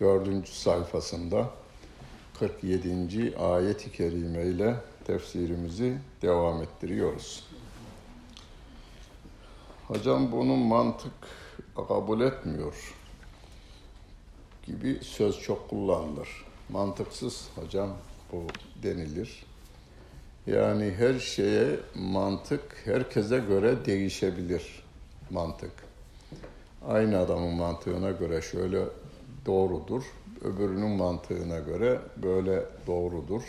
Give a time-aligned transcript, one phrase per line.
[0.00, 1.50] dördüncü sayfasında
[2.38, 3.36] 47.
[3.38, 4.76] ayet-i kerime ile
[5.06, 7.44] tefsirimizi devam ettiriyoruz.
[9.88, 11.12] Hocam bunun mantık
[11.88, 12.94] kabul etmiyor
[14.66, 16.28] gibi söz çok kullanılır.
[16.68, 17.90] Mantıksız hocam
[18.32, 18.46] bu
[18.82, 19.46] denilir.
[20.46, 24.82] Yani her şeye mantık herkese göre değişebilir
[25.30, 25.72] mantık.
[26.88, 28.78] Aynı adamın mantığına göre şöyle
[29.46, 30.02] doğrudur,
[30.44, 33.42] öbürünün mantığına göre böyle doğrudur.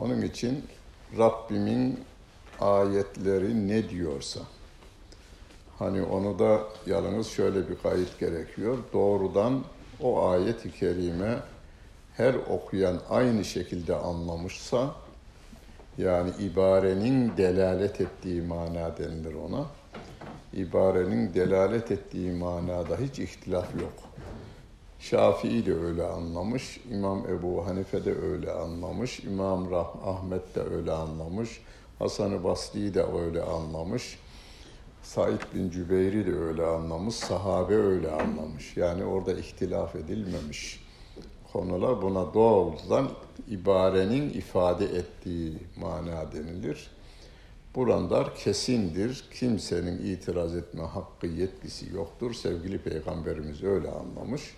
[0.00, 0.64] Onun için
[1.18, 2.00] Rabbimin
[2.60, 4.40] ayetleri ne diyorsa,
[5.78, 8.78] hani onu da yalnız şöyle bir kayıt gerekiyor.
[8.92, 9.64] Doğrudan
[10.00, 11.38] o ayet-i kerime
[12.16, 14.94] her okuyan aynı şekilde anlamışsa,
[15.98, 19.66] yani ibarenin delalet ettiği mana denilir ona.
[20.52, 24.05] İbarenin delalet ettiği manada hiç ihtilaf yok.
[24.98, 30.92] Şafii de öyle anlamış, İmam Ebu Hanife de öyle anlamış, İmam Rah Ahmet de öyle
[30.92, 31.60] anlamış,
[31.98, 34.18] Hasan-ı Basri de öyle anlamış,
[35.02, 38.76] Said bin Cübeyri de öyle anlamış, sahabe öyle anlamış.
[38.76, 40.86] Yani orada ihtilaf edilmemiş
[41.52, 43.08] konular buna doğrudan
[43.48, 46.90] ibarenin ifade ettiği mana denilir.
[47.74, 49.24] Buralar kesindir.
[49.34, 52.34] Kimsenin itiraz etme hakkı yetkisi yoktur.
[52.34, 54.54] Sevgili Peygamberimiz öyle anlamış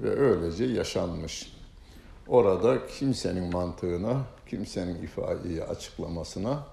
[0.00, 1.56] ve öylece yaşanmış.
[2.28, 6.66] Orada kimsenin mantığına, kimsenin ifadeyi açıklamasına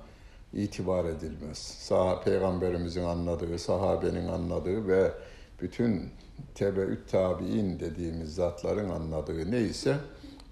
[0.53, 1.57] itibar edilmez.
[1.57, 5.12] Sah Peygamberimizin anladığı, sahabenin anladığı ve
[5.62, 6.09] bütün
[6.56, 9.97] tebeüt tabi'in dediğimiz zatların anladığı neyse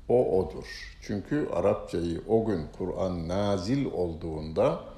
[0.10, 0.98] o odur.
[1.02, 4.91] Çünkü Arapçayı o gün Kur'an nazil olduğunda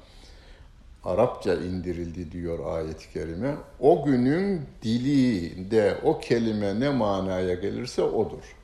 [1.04, 3.54] Arapça indirildi diyor ayet-i kerime.
[3.80, 8.56] O günün dilinde o kelime ne manaya gelirse odur.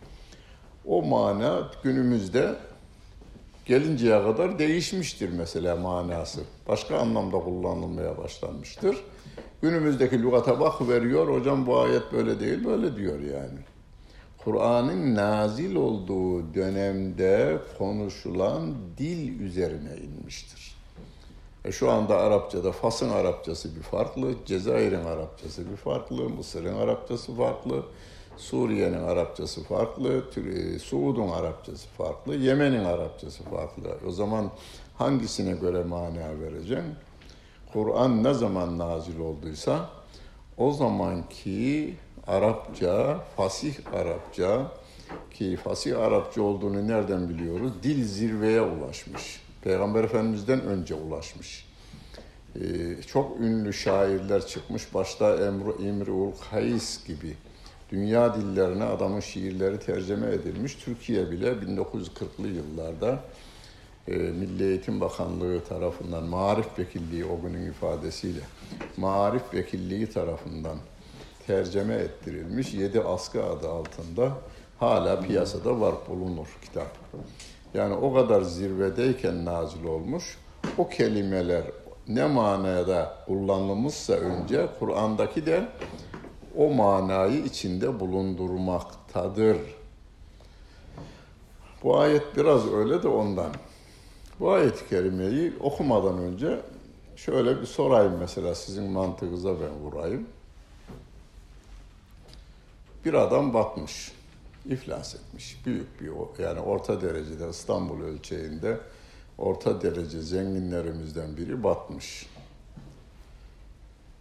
[0.87, 2.55] O mana günümüzde
[3.67, 6.41] gelinceye kadar değişmiştir mesela manası.
[6.69, 8.97] Başka anlamda kullanılmaya başlanmıştır.
[9.62, 13.59] Günümüzdeki lügata bak veriyor, hocam bu ayet böyle değil, böyle diyor yani.
[14.45, 20.69] Kur'an'ın nazil olduğu dönemde konuşulan dil üzerine inmiştir.
[21.65, 27.82] E şu anda Arapçada Fas'ın Arapçası bir farklı, Cezayir'in Arapçası bir farklı, Mısır'ın Arapçası farklı,
[28.37, 30.25] Suriye'nin Arapçası farklı,
[30.82, 33.99] Suud'un Arapçası farklı, Yemen'in Arapçası farklı.
[34.09, 34.50] O zaman
[34.99, 36.97] hangisine göre mana vereceğim?
[37.72, 39.88] Kur'an ne zaman nazil olduysa
[40.56, 41.94] o zamanki
[42.26, 44.72] Arapça, fasih Arapça
[45.31, 47.72] ki fasih Arapça olduğunu nereden biliyoruz?
[47.82, 49.50] Dil zirveye ulaşmış.
[49.62, 51.66] Peygamber Efendimiz'den önce ulaşmış.
[52.56, 54.94] Ee, çok ünlü şairler çıkmış.
[54.94, 57.37] Başta Emru İmriul Kays gibi
[57.91, 60.75] dünya dillerine adamın şiirleri tercüme edilmiş.
[60.75, 63.20] Türkiye bile 1940'lı yıllarda
[64.09, 68.41] e, Milli Eğitim Bakanlığı tarafından, Marif Vekilliği o günün ifadesiyle,
[68.97, 70.78] Marif Vekilliği tarafından
[71.47, 72.75] tercüme ettirilmiş.
[72.75, 74.32] Yedi askı adı altında
[74.78, 76.97] hala piyasada var bulunur kitap.
[77.75, 80.38] Yani o kadar zirvedeyken nazil olmuş.
[80.78, 81.62] O kelimeler
[82.08, 85.69] ne manada kullanılmışsa önce Kur'an'daki de
[86.56, 89.56] o manayı içinde bulundurmaktadır.
[91.82, 93.50] Bu ayet biraz öyle de ondan.
[94.41, 96.60] Bu ayet-i kerimeyi okumadan önce
[97.16, 100.26] şöyle bir sorayım mesela sizin mantığınıza ben vurayım.
[103.04, 104.12] Bir adam batmış,
[104.70, 105.67] iflas etmiş.
[105.67, 106.11] Büyük bir
[106.43, 108.81] yani orta derecede İstanbul ölçeğinde
[109.38, 112.26] orta derece zenginlerimizden biri batmış.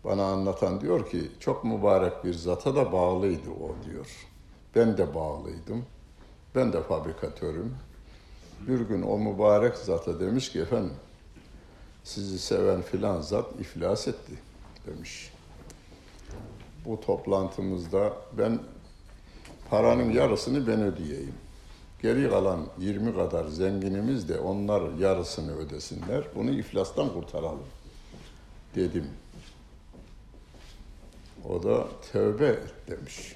[0.03, 4.07] Bana anlatan diyor ki çok mübarek bir zata da bağlıydı o diyor.
[4.75, 5.85] Ben de bağlıydım.
[6.55, 7.75] Ben de fabrikatörüm.
[8.67, 10.93] Bir gün o mübarek zata demiş ki efendim
[12.03, 14.33] sizi seven filan zat iflas etti
[14.87, 15.33] demiş.
[16.85, 18.59] Bu toplantımızda ben
[19.69, 21.33] paranın yarısını ben ödeyeyim.
[22.01, 26.23] Geri kalan 20 kadar zenginimiz de onlar yarısını ödesinler.
[26.35, 27.67] Bunu iflastan kurtaralım
[28.75, 29.05] dedim.
[31.49, 33.35] O da tövbe et demiş.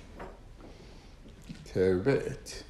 [1.73, 2.65] tevbe et.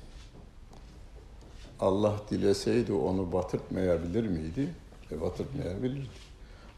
[1.79, 4.69] Allah dileseydi onu batırtmayabilir miydi?
[5.11, 6.09] E batırtmayabilirdi.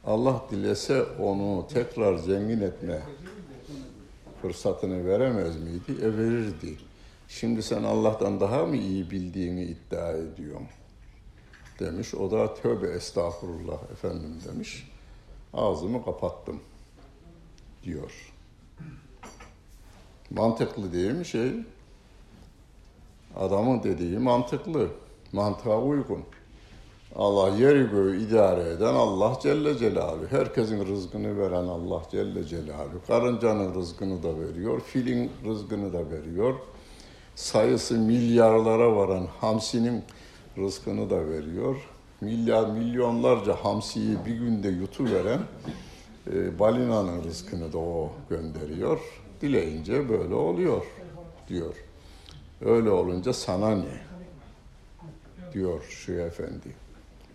[0.05, 3.01] Allah dilese onu tekrar zengin etme
[4.41, 6.01] fırsatını veremez miydi?
[6.01, 6.77] E verirdi.
[7.27, 10.67] Şimdi sen Allah'tan daha mı iyi bildiğini iddia ediyorsun?
[11.79, 12.15] Demiş.
[12.15, 14.91] O da tövbe estağfurullah efendim demiş.
[15.53, 16.61] Ağzımı kapattım
[17.83, 18.33] diyor.
[20.31, 21.51] Mantıklı değil mi şey?
[23.35, 24.89] Adamın dediği mantıklı.
[25.31, 26.23] Mantığa uygun.
[27.15, 30.27] Allah yeri göğü idare eden Allah Celle Celaluhu.
[30.29, 33.01] Herkesin rızkını veren Allah Celle Celaluhu.
[33.07, 36.55] Karıncanın rızkını da veriyor, filin rızkını da veriyor.
[37.35, 40.03] Sayısı milyarlara varan hamsinin
[40.57, 41.75] rızkını da veriyor.
[42.21, 45.39] Milyar milyonlarca hamsiyi bir günde yutuveren
[46.33, 48.99] e, balinanın rızkını da o gönderiyor.
[49.41, 50.85] Dileyince böyle oluyor
[51.49, 51.75] diyor.
[52.65, 54.01] Öyle olunca sana ne?
[55.53, 56.84] Diyor şu efendi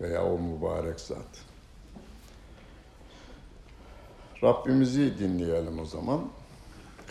[0.01, 1.51] veya o mübarek zat.
[4.43, 6.21] Rabbimizi dinleyelim o zaman.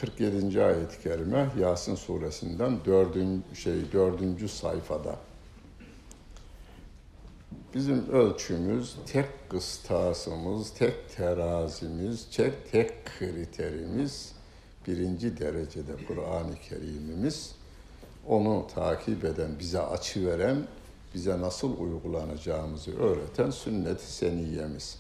[0.00, 0.64] 47.
[0.64, 3.16] ayet-i kerime Yasin suresinden 4.
[3.54, 4.50] şey 4.
[4.50, 5.16] sayfada.
[7.74, 14.32] Bizim ölçümüz, tek kıstasımız, tek terazimiz, tek tek kriterimiz
[14.86, 17.54] birinci derecede Kur'an-ı Kerim'imiz.
[18.26, 20.56] Onu takip eden, bize açı veren,
[21.14, 24.98] bize nasıl uygulanacağımızı öğreten sünnet-i seniyemiz.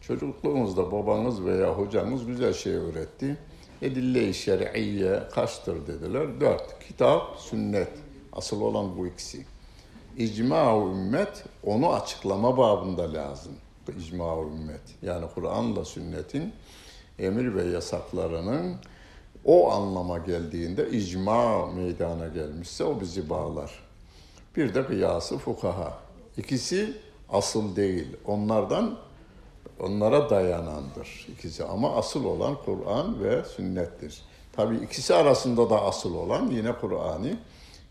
[0.00, 3.36] Çocukluğumuzda babanız veya hocanız güzel şey öğretti.
[3.82, 6.40] Edille-i şer'iyye kaçtır dediler?
[6.40, 6.86] Dört.
[6.88, 7.92] Kitap, sünnet.
[8.32, 9.46] Asıl olan bu ikisi.
[10.16, 13.52] İcma ümmet onu açıklama babında lazım.
[13.98, 14.80] İcma ümmet.
[15.02, 16.52] Yani Kur'an'la sünnetin
[17.18, 18.76] emir ve yasaklarının
[19.44, 23.87] o anlama geldiğinde icma meydana gelmişse o bizi bağlar.
[24.58, 25.98] Bir de kıyası fukaha.
[26.36, 26.96] İkisi
[27.28, 28.06] asıl değil.
[28.24, 28.98] Onlardan
[29.80, 34.22] onlara dayanandır ikisi ama asıl olan Kur'an ve sünnettir.
[34.52, 37.36] Tabi ikisi arasında da asıl olan yine Kur'an-ı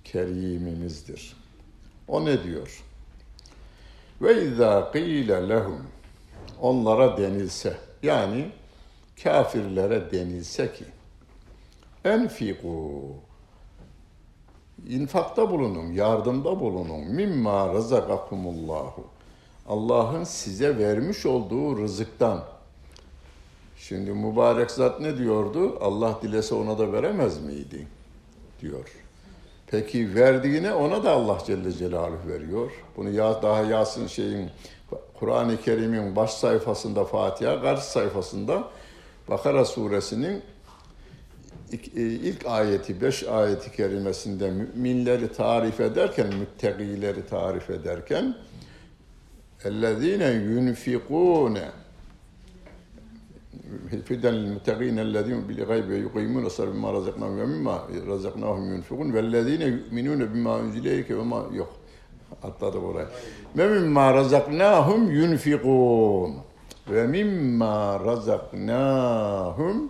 [0.03, 1.35] Kerim'imizdir.
[2.07, 2.83] O ne diyor?
[4.21, 5.87] Ve izâ qîle lehum
[6.61, 8.51] onlara denilse yani
[9.23, 10.85] kafirlere denilse ki
[12.05, 13.01] enfiku
[14.89, 16.99] infakta bulunun, yardımda bulunun.
[16.99, 19.03] Mimma razakakumullahu.
[19.67, 22.43] Allah'ın size vermiş olduğu rızıktan.
[23.77, 25.77] Şimdi mübarek zat ne diyordu?
[25.81, 27.87] Allah dilese ona da veremez miydi?
[28.61, 28.91] Diyor.
[29.67, 32.71] Peki verdiğine ona da Allah Celle Celaluhu veriyor.
[32.97, 34.49] Bunu ya, daha Yasin şeyin
[35.19, 38.63] Kur'an-ı Kerim'in baş sayfasında Fatiha, karşı sayfasında
[39.29, 40.41] Bakara suresinin
[41.73, 48.35] e, ilk ayeti, beş ayeti kerimesinde müminleri tarif ederken, müttegileri tarif ederken
[49.65, 51.55] اَلَّذ۪ينَ يُنْفِقُونَ
[54.07, 57.75] فِدًا لِلْمُتَّقِينَ الَّذ۪ينَ بِالْغَيْبِ يُقِيمُونَ صَرَ بِمَا رَزَقْنَاهُمْ وَمِمَّا
[58.13, 60.85] رَزَقْنَاهُمْ يُنْفِقُونَ وَالَّذ۪ينَ يُؤْمِنُونَ بِمَا اُنْزِلَ
[61.19, 61.71] وَمَا yok.
[62.43, 63.07] Atladık oraya.
[63.57, 66.35] Ve mimma razaknahum yunfikun.
[66.89, 69.89] Ve mimma razaknahum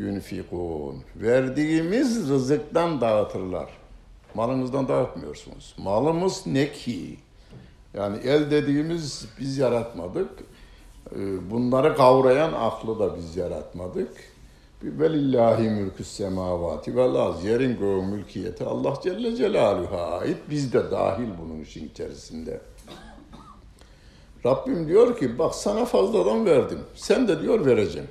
[0.00, 1.02] yunfikun.
[1.16, 3.70] Verdiğimiz rızıktan dağıtırlar.
[4.34, 5.74] Malınızdan dağıtmıyorsunuz.
[5.78, 7.16] Malımız ne ki?
[7.94, 10.30] Yani el dediğimiz biz yaratmadık.
[11.16, 14.12] Ee, bunları kavrayan aklı da biz yaratmadık.
[14.82, 17.44] Velillahi mülkü semavati vel az.
[17.44, 20.36] Yerin göğün mülkiyeti Allah Celle Celaluhu'ya ait.
[20.50, 22.60] Biz de dahil bunun işin içerisinde.
[24.46, 26.78] Rabbim diyor ki bak sana fazladan verdim.
[26.94, 28.08] Sen de diyor vereceğim.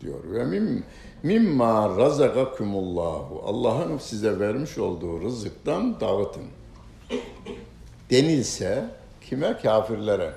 [0.00, 0.18] Diyor.
[0.24, 0.84] Ve mim,
[1.22, 3.42] mimma razakakumullahu.
[3.46, 6.44] Allah'ın size vermiş olduğu rızıktan dağıtın.
[8.10, 8.84] Denilse
[9.20, 9.58] kime?
[9.62, 10.32] Kafirlere.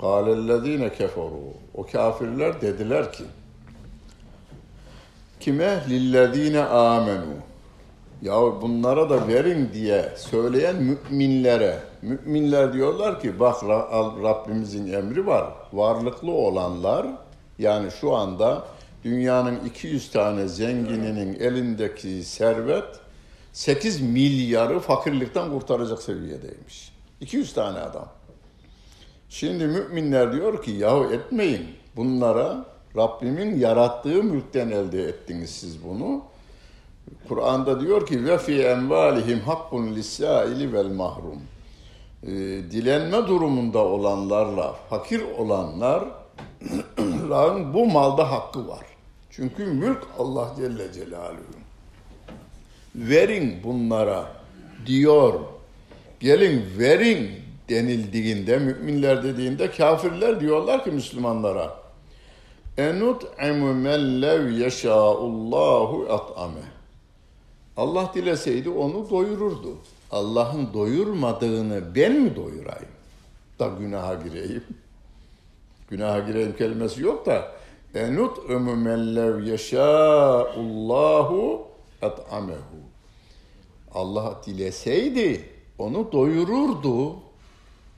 [0.00, 1.52] Kâlellezîne keferû.
[1.74, 3.24] O kafirler dediler ki
[5.40, 5.84] kime?
[5.88, 7.34] Lillezîne âmenû.
[8.22, 11.78] Ya bunlara da verin diye söyleyen müminlere.
[12.02, 13.64] Müminler diyorlar ki bak
[14.22, 15.52] Rabbimizin emri var.
[15.72, 17.06] Varlıklı olanlar
[17.58, 18.64] yani şu anda
[19.04, 22.84] dünyanın 200 tane zengininin elindeki servet
[23.52, 26.92] 8 milyarı fakirlikten kurtaracak seviyedeymiş.
[27.20, 28.08] 200 tane adam.
[29.28, 32.64] Şimdi müminler diyor ki yahu etmeyin bunlara
[32.96, 36.22] Rabbimin yarattığı mülkten elde ettiniz siz bunu.
[37.28, 41.42] Kur'an'da diyor ki ve fi envalihim hakkun lisaili vel mahrum.
[42.22, 42.28] E,
[42.70, 45.22] dilenme durumunda olanlarla fakir
[47.30, 48.86] olanların bu malda hakkı var.
[49.30, 51.56] Çünkü mülk Allah Celle Celaluhu.
[52.94, 54.32] verin bunlara
[54.86, 55.40] diyor.
[56.20, 57.30] Gelin verin
[57.68, 61.76] denildiğinde, müminler dediğinde kafirler diyorlar ki Müslümanlara
[62.78, 66.66] enut'imu men lev yeşâullâhu at'ame
[67.76, 69.76] Allah dileseydi onu doyururdu.
[70.10, 72.88] Allah'ın doyurmadığını ben mi doyurayım?
[73.58, 74.64] Da günaha gireyim.
[75.88, 77.52] Günaha gireyim kelimesi yok da
[77.94, 81.68] enut'imu men lev yeşâullâhu
[82.02, 82.76] at'amehu
[83.94, 87.16] Allah dileseydi onu doyururdu.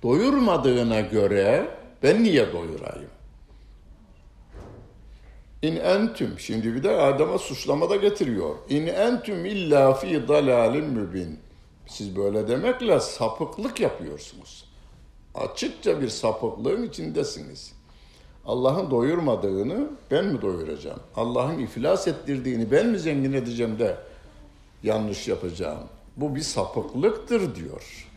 [0.02, 1.68] Doyurmadığına göre
[2.02, 3.10] ben niye doyurayım?
[5.62, 8.56] İn entüm şimdi bir de Adem'e suçlama da getiriyor.
[8.68, 11.38] İn entüm illa fi dalalin mübin.
[11.86, 14.64] Siz böyle demekle sapıklık yapıyorsunuz.
[15.34, 17.77] Açıkça bir sapıklığın içindesiniz.
[18.48, 21.00] Allah'ın doyurmadığını ben mi doyuracağım?
[21.16, 23.96] Allah'ın iflas ettirdiğini ben mi zengin edeceğim de
[24.82, 25.78] yanlış yapacağım?
[26.16, 28.08] Bu bir sapıklıktır diyor.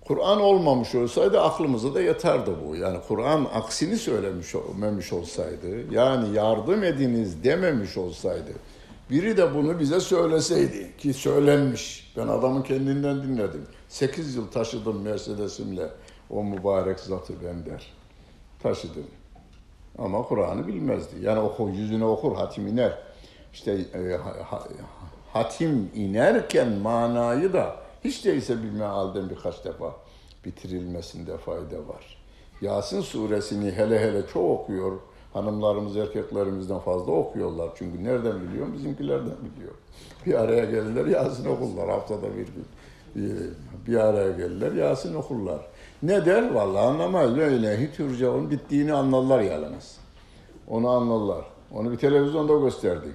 [0.00, 2.76] Kur'an olmamış olsaydı aklımıza da yeterdi bu.
[2.76, 8.52] Yani Kur'an aksini söylemiş olmamış olsaydı, yani yardım ediniz dememiş olsaydı,
[9.10, 12.12] biri de bunu bize söyleseydi ki söylenmiş.
[12.16, 13.66] Ben adamın kendinden dinledim.
[13.88, 15.88] Sekiz yıl taşıdım Mercedes'imle
[16.30, 17.97] o mübarek zatı ben der.
[18.62, 19.06] Taşıdım.
[19.98, 21.14] Ama Kur'an'ı bilmezdi.
[21.20, 22.98] Yani oku, yüzüne okur, hatim iner.
[23.52, 24.64] İşte e, ha,
[25.32, 29.94] hatim inerken manayı da hiç değilse bir mealden birkaç defa
[30.44, 32.18] bitirilmesinde fayda var.
[32.60, 34.92] Yasin suresini hele hele çok okuyor.
[35.32, 37.70] Hanımlarımız erkeklerimizden fazla okuyorlar.
[37.76, 38.72] Çünkü nereden biliyor?
[38.72, 39.74] Bizimkilerden biliyor.
[40.26, 42.66] Bir araya gelirler Yasin okurlar haftada bir gün.
[43.86, 45.60] Bir araya gelirler Yasin okurlar.
[46.02, 46.54] Ne der?
[46.54, 47.38] Vallahi anlamaz.
[47.38, 49.98] Öyle hiç hürcaun bittiğini anlarlar yalnız.
[50.68, 51.44] Onu anlarlar.
[51.74, 53.12] Onu bir televizyonda gösterdik.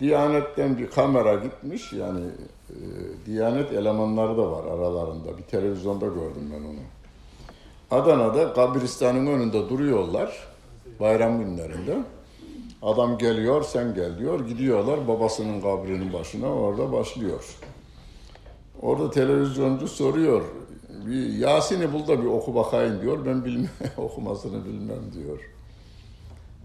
[0.00, 2.20] Diyanet'ten bir kamera gitmiş yani
[2.70, 2.76] e,
[3.26, 5.38] Diyanet elemanları da var aralarında.
[5.38, 6.80] Bir televizyonda gördüm ben onu.
[7.90, 10.48] Adana'da kabristanın önünde duruyorlar
[11.00, 11.98] bayram günlerinde.
[12.82, 14.48] Adam geliyor, sen gel diyor.
[14.48, 17.44] Gidiyorlar babasının kabrinin başına orada başlıyor.
[18.82, 20.42] Orada televizyoncu soruyor.
[21.08, 23.26] Bir Yasin'i bul da bir oku bakayım diyor.
[23.26, 25.38] Ben bilmem, okumasını bilmem diyor.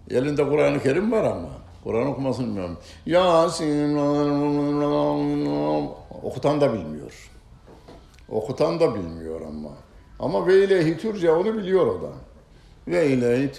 [0.10, 1.50] Elinde Kur'an-ı Kerim var ama.
[1.84, 2.78] Kur'an okumasını bilmiyorum.
[3.06, 3.96] Yasin
[6.24, 7.30] okutan da bilmiyor.
[8.30, 9.70] Okutan da bilmiyor ama.
[10.20, 12.12] Ama ve ileyhi turcaunu biliyor o da.
[12.88, 13.52] Ve ileyhi.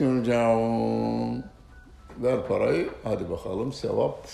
[2.22, 4.28] Ver parayı, hadi bakalım sevap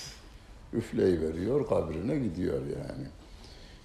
[0.73, 3.07] üfleyi veriyor, kabrine gidiyor yani.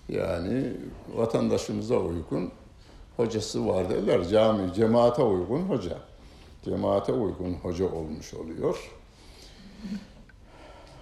[0.09, 0.73] Yani
[1.15, 2.51] vatandaşımıza uygun
[3.17, 4.27] hocası var derler.
[4.27, 5.97] Cami, cemaate uygun hoca.
[6.65, 8.91] Cemaate uygun hoca olmuş oluyor.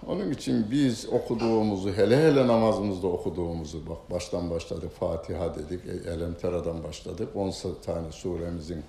[0.06, 7.28] Onun için biz okuduğumuzu, hele hele namazımızda okuduğumuzu, bak baştan başladık, Fatiha dedik, Elemtera'dan başladık,
[7.34, 7.52] 10
[7.86, 8.82] tane suremizin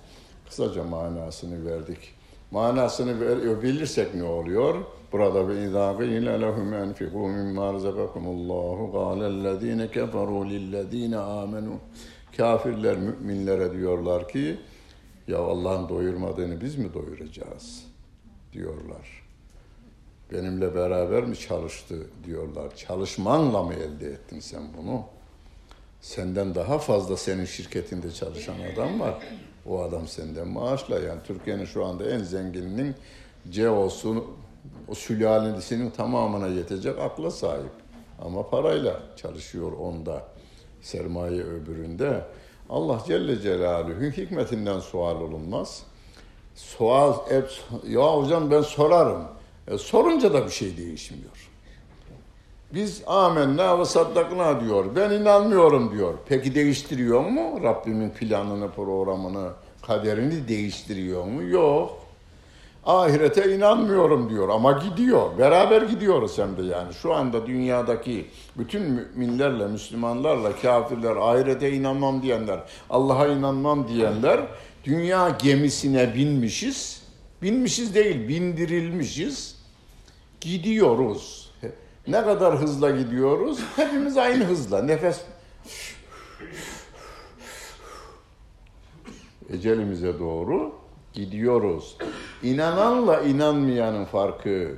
[0.48, 2.15] kısaca manasını verdik.
[2.50, 4.74] Manasını ver, bilirsek ne oluyor?
[5.12, 11.76] Burada ve izâ gîle lehum enfikû mimmâ rezakakumullahu gâlellezîne keferû lillezîne âmenû.
[12.36, 14.56] Kafirler müminlere diyorlar ki,
[15.28, 17.86] ya Allah'ın doyurmadığını biz mi doyuracağız?
[18.52, 19.26] diyorlar
[20.32, 22.76] benimle beraber mi çalıştı diyorlar.
[22.76, 25.04] Çalışmanla mı elde ettin sen bunu?
[26.00, 29.14] Senden daha fazla senin şirketinde çalışan adam var.
[29.68, 32.94] O adam senden maaşla yani Türkiye'nin şu anda en zengininin
[33.50, 34.24] CEO'su
[34.88, 37.72] o sülalesinin tamamına yetecek akla sahip.
[38.24, 40.22] Ama parayla çalışıyor onda.
[40.82, 42.24] Sermaye öbüründe.
[42.70, 45.82] Allah Celle Celaluhu hikmetinden sual olunmaz.
[46.54, 47.50] Sual, hep,
[47.88, 49.24] ya hocam ben sorarım.
[49.68, 51.50] E, sorunca da bir şey değişmiyor.
[52.76, 54.84] Biz amenna ve saddakna diyor.
[54.96, 56.14] Ben inanmıyorum diyor.
[56.28, 57.60] Peki değiştiriyor mu?
[57.62, 59.50] Rabbimin planını, programını,
[59.86, 61.42] kaderini değiştiriyor mu?
[61.42, 61.98] Yok.
[62.84, 65.38] Ahirete inanmıyorum diyor ama gidiyor.
[65.38, 66.94] Beraber gidiyoruz hem de yani.
[66.94, 68.26] Şu anda dünyadaki
[68.58, 74.40] bütün müminlerle, Müslümanlarla, kafirler, ahirete inanmam diyenler, Allah'a inanmam diyenler
[74.84, 77.02] dünya gemisine binmişiz.
[77.42, 79.56] Binmişiz değil, bindirilmişiz
[80.40, 81.45] gidiyoruz.
[82.08, 83.60] Ne kadar hızla gidiyoruz?
[83.76, 84.82] Hepimiz aynı hızla.
[84.82, 85.20] Nefes
[89.50, 90.74] ecelimize doğru
[91.12, 91.96] gidiyoruz.
[92.42, 94.76] İnananla inanmayanın farkı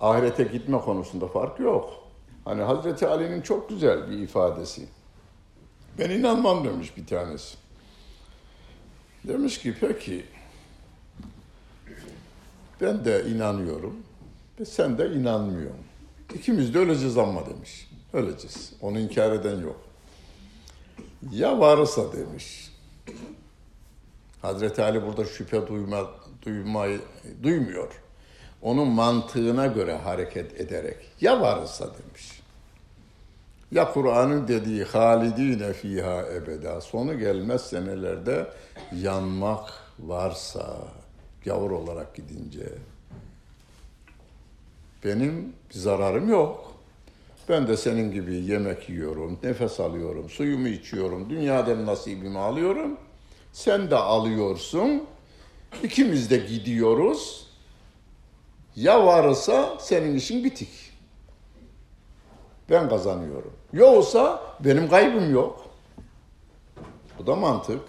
[0.00, 1.94] ahirete gitme konusunda fark yok.
[2.44, 4.86] Hani Hazreti Ali'nin çok güzel bir ifadesi.
[5.98, 7.56] Ben inanmam demiş bir tanesi.
[9.24, 10.24] Demiş ki peki
[12.80, 13.96] ben de inanıyorum.
[14.60, 15.81] Ve sen de inanmıyorsun.
[16.34, 17.90] İkimiz de öleceğiz ama demiş.
[18.12, 18.72] Öleceğiz.
[18.80, 19.80] Onu inkar eden yok.
[21.32, 22.72] Ya varsa demiş.
[24.42, 26.10] Hazreti Ali burada şüphe duyma,
[26.42, 27.00] duymayı,
[27.42, 28.02] duymuyor.
[28.62, 32.42] Onun mantığına göre hareket ederek ya varsa demiş.
[33.72, 38.46] Ya Kur'an'ın dediği halidine fiha ebeda sonu gelmez senelerde
[39.00, 40.78] yanmak varsa
[41.44, 42.68] gavur olarak gidince
[45.04, 46.72] benim zararım yok.
[47.48, 52.96] Ben de senin gibi yemek yiyorum, nefes alıyorum, suyumu içiyorum, dünyadan nasibimi alıyorum.
[53.52, 55.04] Sen de alıyorsun.
[55.82, 57.46] İkimiz de gidiyoruz.
[58.76, 60.92] Ya varsa senin işin bitik.
[62.70, 63.52] Ben kazanıyorum.
[63.72, 65.66] Yoksa benim kaybım yok.
[67.18, 67.80] Bu da mantık.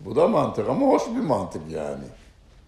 [0.00, 2.04] Bu da mantık ama hoş bir mantık yani.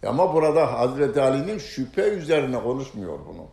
[0.06, 3.46] Ama burada Hazreti Ali'nin şüphe üzerine konuşmuyor bunu.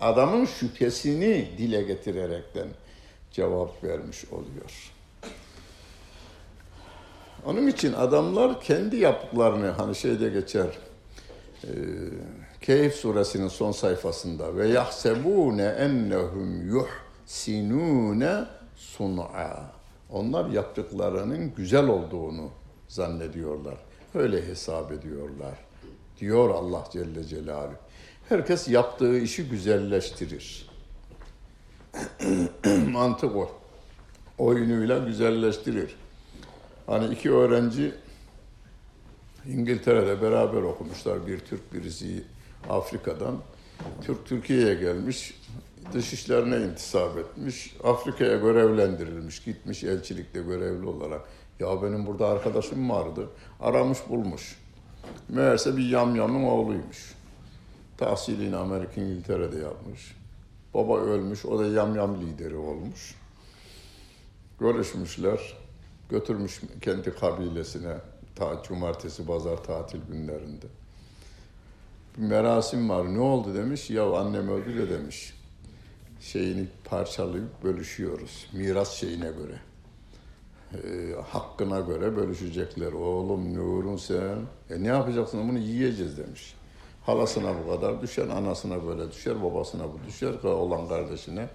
[0.00, 2.68] Adamın şüphesini dile getirerekten
[3.30, 4.92] cevap vermiş oluyor.
[7.46, 10.78] Onun için adamlar kendi yaptıklarını hani şeyde geçer.
[11.64, 11.70] E,
[12.60, 18.44] Keyif suresinin son sayfasında ve yahsebune ennehum yuhsinune
[18.76, 19.72] sun'a.
[20.10, 22.50] Onlar yaptıklarının güzel olduğunu
[22.88, 23.76] zannediyorlar.
[24.14, 25.67] Öyle hesap ediyorlar.
[26.18, 27.74] Diyor Allah Celle Celaluhu.
[28.28, 30.70] Herkes yaptığı işi güzelleştirir.
[32.92, 33.50] Mantık o.
[34.38, 35.96] Oyunuyla güzelleştirir.
[36.86, 37.94] Hani iki öğrenci
[39.46, 41.26] İngiltere'de beraber okumuşlar.
[41.26, 42.24] Bir Türk birisi
[42.68, 43.38] Afrika'dan.
[44.02, 45.40] Türk Türkiye'ye gelmiş.
[45.92, 47.76] Dış işlerine intisap etmiş.
[47.84, 49.44] Afrika'ya görevlendirilmiş.
[49.44, 51.20] Gitmiş elçilikte görevli olarak.
[51.60, 53.28] Ya benim burada arkadaşım vardı.
[53.60, 54.57] Aramış bulmuş.
[55.28, 57.14] Meğerse bir yamyamın oğluymuş.
[57.96, 60.16] Tahsilini Amerika İngiltere'de yapmış.
[60.74, 63.14] Baba ölmüş, o da yamyam lideri olmuş.
[64.60, 65.56] Görüşmüşler,
[66.10, 67.94] götürmüş kendi kabilesine
[68.36, 70.66] ta, cumartesi, pazar tatil günlerinde.
[72.16, 75.34] Bir merasim var, ne oldu demiş, ya annem öldü de demiş.
[76.20, 79.67] Şeyini parçalayıp bölüşüyoruz, miras şeyine göre.
[80.74, 82.92] E, hakkına göre bölüşecekler.
[82.92, 84.38] Oğlum Nurun sen,
[84.70, 86.54] e ne yapacaksın bunu yiyeceğiz demiş.
[87.06, 91.48] Halasına bu kadar düşer, anasına böyle düşer, babasına bu düşer, olan kardeşine,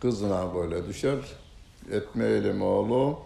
[0.00, 1.18] kızına böyle düşer.
[1.90, 3.16] Etmeyelim oğlum.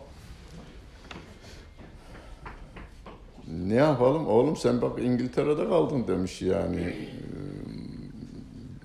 [3.49, 4.27] Ne yapalım?
[4.27, 6.95] Oğlum sen bak İngiltere'de kaldın demiş yani.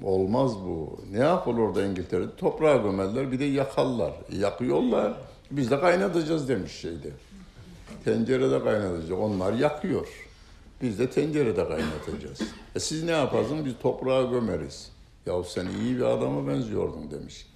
[0.03, 0.99] Olmaz bu.
[1.11, 2.35] Ne yapılır orada İngiltere'de?
[2.35, 4.13] Toprağa gömerler, bir de yakarlar.
[4.31, 5.28] Yakıyorlar.
[5.51, 7.11] Biz de kaynatacağız demiş şeyde.
[8.05, 9.11] Tencerede kaynatacağız.
[9.11, 10.07] Onlar yakıyor.
[10.81, 12.41] Biz de tencerede kaynatacağız.
[12.75, 13.65] E siz ne yaparsınız?
[13.65, 14.91] Biz toprağa gömeriz.
[15.25, 17.47] Ya sen iyi bir adama benziyordun demiş.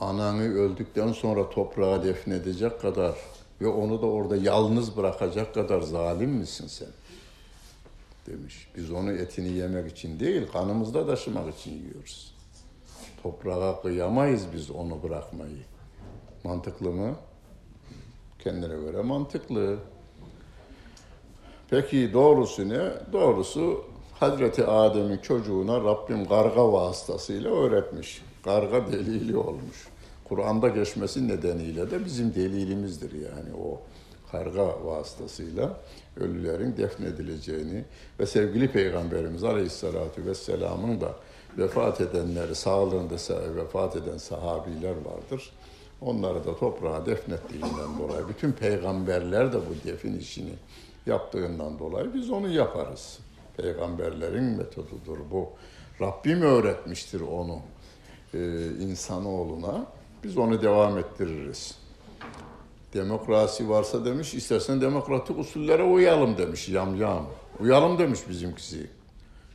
[0.00, 3.14] Ananı öldükten sonra toprağa defnedecek kadar
[3.60, 6.88] ve onu da orada yalnız bırakacak kadar zalim misin sen?
[8.26, 8.68] Demiş.
[8.76, 12.34] Biz onu etini yemek için değil, kanımızda taşımak için yiyoruz.
[13.22, 15.62] Toprağa kıyamayız biz onu bırakmayı.
[16.48, 17.14] Mantıklı mı?
[18.38, 19.76] Kendine göre mantıklı.
[21.70, 22.92] Peki doğrusu ne?
[23.12, 23.84] Doğrusu
[24.20, 28.22] Hazreti Adem'in çocuğuna Rabbim karga vasıtasıyla öğretmiş.
[28.44, 29.88] Karga delili olmuş.
[30.24, 33.80] Kur'an'da geçmesi nedeniyle de bizim delilimizdir yani o
[34.32, 35.80] karga vasıtasıyla
[36.16, 37.84] ölülerin defnedileceğini
[38.20, 41.14] ve sevgili Peygamberimiz Aleyhisselatü Vesselam'ın da
[41.58, 43.14] vefat edenleri, sağlığında
[43.56, 45.52] vefat eden sahabiler vardır.
[46.00, 50.52] Onları da toprağa defnettiğinden dolayı bütün peygamberler de bu defin işini
[51.06, 53.18] yaptığından dolayı biz onu yaparız.
[53.56, 55.48] Peygamberlerin metodudur bu.
[56.00, 57.58] Rabbim öğretmiştir onu
[58.34, 59.86] e, insanoğluna.
[60.24, 61.78] Biz onu devam ettiririz.
[62.94, 67.26] Demokrasi varsa demiş, istersen demokratik usullere uyalım demiş yam yam.
[67.60, 68.90] Uyalım demiş bizimkisi.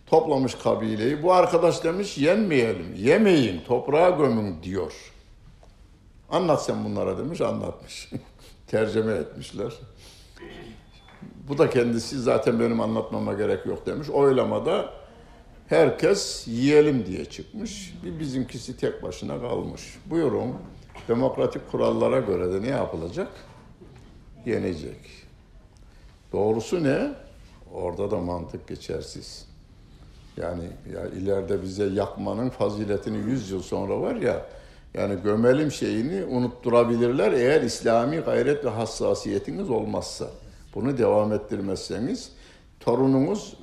[0.07, 1.23] Toplamış kabileyi.
[1.23, 4.93] Bu arkadaş demiş yenmeyelim, yemeyin, toprağa gömün diyor.
[6.29, 8.11] Anlat sen bunlara demiş, anlatmış.
[8.67, 9.73] Tercüme etmişler.
[11.47, 14.09] Bu da kendisi zaten benim anlatmama gerek yok demiş.
[14.09, 14.89] Oylamada
[15.67, 17.93] herkes yiyelim diye çıkmış.
[18.03, 19.81] Bir bizimkisi tek başına kalmış.
[20.05, 20.53] Buyurun
[21.07, 23.27] demokratik kurallara göre de ne yapılacak?
[24.45, 24.99] Yenecek.
[26.31, 27.11] Doğrusu ne?
[27.73, 29.47] Orada da mantık geçersiz.
[30.37, 34.45] Yani ya ileride bize yakmanın faziletini yüz yıl sonra var ya
[34.93, 40.27] yani gömelim şeyini unutturabilirler eğer İslami gayret ve hassasiyetiniz olmazsa.
[40.75, 42.31] Bunu devam ettirmezseniz
[42.79, 43.57] torunumuz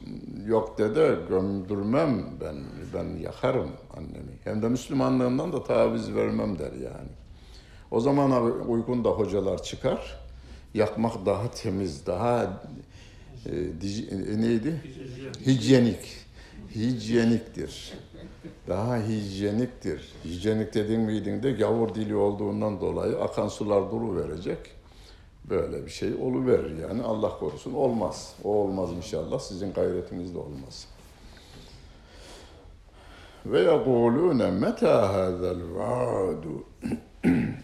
[0.46, 2.56] yok dede gömdürmem ben
[2.94, 4.32] ben yakarım annemi.
[4.44, 7.10] Hem de Müslümanlığımdan da taviz vermem der yani.
[7.90, 10.20] O zaman uykunda hocalar çıkar.
[10.74, 12.62] Yakmak daha temiz, daha
[13.46, 14.82] e, e, neydi?
[15.46, 16.00] Hijyenik.
[16.74, 17.92] Hijyeniktir.
[18.68, 20.12] Daha hijyeniktir.
[20.24, 24.58] Hijyenik dediğin miydin de gavur dili olduğundan dolayı akan sular duru verecek.
[25.44, 26.10] Böyle bir şey
[26.46, 28.34] verir yani Allah korusun olmaz.
[28.44, 30.88] O olmaz inşallah sizin gayretiniz de olmaz.
[33.46, 36.64] Ve yekulune meta hazel vaadu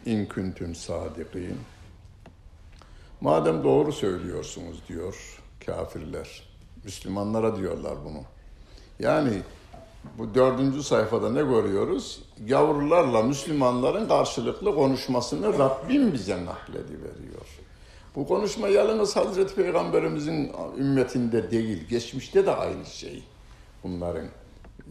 [0.07, 1.59] in kuntum sadikin.
[3.21, 6.43] Madem doğru söylüyorsunuz diyor kafirler.
[6.85, 8.23] Müslümanlara diyorlar bunu.
[8.99, 9.43] Yani
[10.19, 12.23] bu dördüncü sayfada ne görüyoruz?
[12.49, 17.47] Gavurlarla Müslümanların karşılıklı konuşmasını Rabbim bize naklediveriyor.
[18.17, 23.23] Bu konuşma yalnız Hazreti Peygamberimizin ümmetinde değil, geçmişte de aynı şey.
[23.85, 24.27] Bunların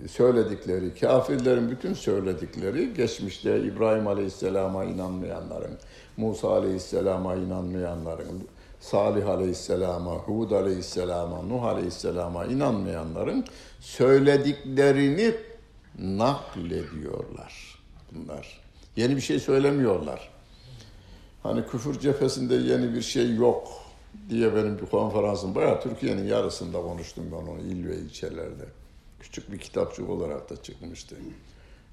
[0.08, 5.78] söyledikleri, kafirlerin bütün söyledikleri geçmişte İbrahim Aleyhisselam'a inanmayanların,
[6.18, 8.48] Musa Aleyhisselam'a inanmayanların,
[8.86, 13.46] Salih Aleyhisselam'a, Hud Aleyhisselam'a, Nuh Aleyhisselam'a inanmayanların
[13.80, 15.36] söylediklerini
[16.00, 17.80] naklediyorlar
[18.12, 18.62] bunlar.
[18.96, 20.30] Yeni bir şey söylemiyorlar.
[21.44, 23.68] Hani küfür cephesinde yeni bir şey yok
[24.30, 28.66] diye benim bir konferansım bayağı Türkiye'nin yarısında konuştum ben onu il ve ilçelerde.
[29.20, 31.16] Küçük bir kitapçık olarak da çıkmıştı.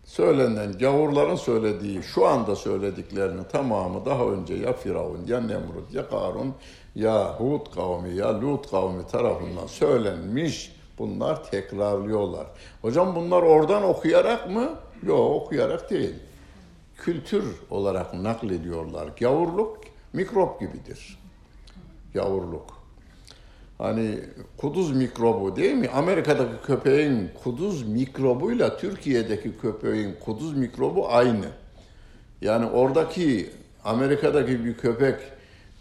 [0.05, 6.55] Söylenen gavurların söylediği, şu anda söylediklerinin tamamı daha önce ya Firavun, ya Nemrut, ya Karun,
[6.95, 10.77] ya Hud kavmi, ya Lut kavmi tarafından söylenmiş.
[10.99, 12.47] Bunlar tekrarlıyorlar.
[12.83, 14.71] Hocam bunlar oradan okuyarak mı?
[15.03, 16.15] Yok okuyarak değil.
[16.97, 19.09] Kültür olarak naklediyorlar.
[19.21, 19.79] Gavurluk
[20.13, 21.19] mikrop gibidir.
[22.15, 22.82] Gavurluk.
[23.83, 24.19] Hani
[24.57, 25.89] kuduz mikrobu değil mi?
[25.89, 31.47] Amerika'daki köpeğin kuduz mikrobuyla Türkiye'deki köpeğin kuduz mikrobu aynı.
[32.41, 33.51] Yani oradaki
[33.85, 35.15] Amerika'daki bir köpek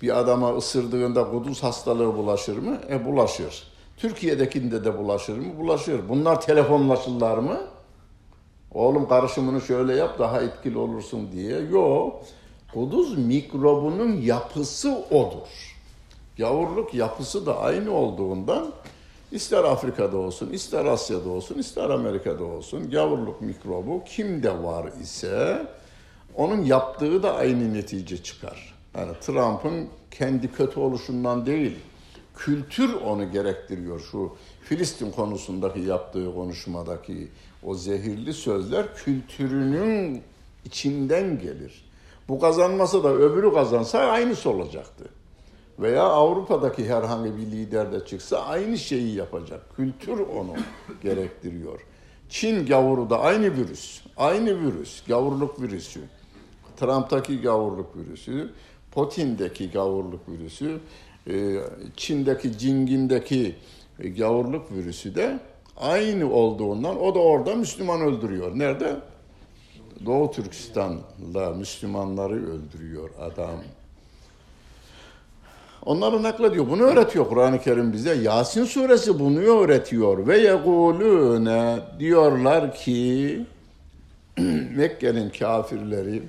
[0.01, 2.77] bir adama ısırdığında kuduz hastalığı bulaşır mı?
[2.89, 3.63] E bulaşır.
[3.97, 5.57] Türkiye'dekinde de bulaşır mı?
[5.59, 6.09] Bulaşır.
[6.09, 7.61] Bunlar telefonlaşırlar mı?
[8.73, 11.59] Oğlum karışımını şöyle yap daha etkili olursun diye.
[11.59, 12.23] Yok.
[12.73, 15.70] Kuduz mikrobunun yapısı odur.
[16.37, 18.71] Gavurluk yapısı da aynı olduğundan
[19.31, 25.67] ister Afrika'da olsun, ister Asya'da olsun, ister Amerika'da olsun gavurluk mikrobu kimde var ise
[26.35, 28.73] onun yaptığı da aynı netice çıkar.
[28.97, 31.75] Yani Trump'ın kendi kötü oluşundan değil,
[32.35, 33.99] kültür onu gerektiriyor.
[34.11, 37.27] Şu Filistin konusundaki yaptığı konuşmadaki
[37.63, 40.21] o zehirli sözler kültürünün
[40.65, 41.85] içinden gelir.
[42.27, 45.05] Bu kazanmasa da öbürü kazansa aynısı olacaktı
[45.81, 49.75] veya Avrupa'daki herhangi bir lider de çıksa aynı şeyi yapacak.
[49.75, 50.53] Kültür onu
[51.03, 51.79] gerektiriyor.
[52.29, 54.01] Çin gavuru da aynı virüs.
[54.17, 55.03] Aynı virüs.
[55.07, 56.01] Gavurluk virüsü.
[56.77, 58.49] Trump'taki gavurluk virüsü.
[58.91, 60.79] Putin'deki gavurluk virüsü.
[61.27, 61.57] E,
[61.97, 63.55] Çin'deki, Cing'indeki
[64.17, 65.39] gavurluk virüsü de
[65.77, 68.59] aynı olduğundan o da orada Müslüman öldürüyor.
[68.59, 68.95] Nerede?
[70.05, 73.59] Doğu Türkistan'da Müslümanları öldürüyor adam.
[75.85, 76.69] Onları naklediyor.
[76.69, 78.13] Bunu öğretiyor Kur'an-ı Kerim bize.
[78.15, 80.27] Yasin suresi bunu öğretiyor.
[80.27, 83.45] Ve yegulune diyorlar ki
[84.75, 86.23] Mekke'nin kafirleri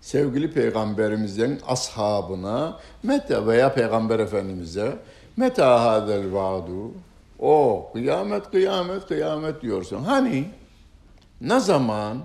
[0.00, 4.96] sevgili peygamberimizin ashabına meta veya peygamber efendimize
[5.36, 6.92] meta hadel vaadu
[7.38, 10.04] o kıyamet kıyamet kıyamet diyorsun.
[10.04, 10.44] Hani
[11.40, 12.18] ne zaman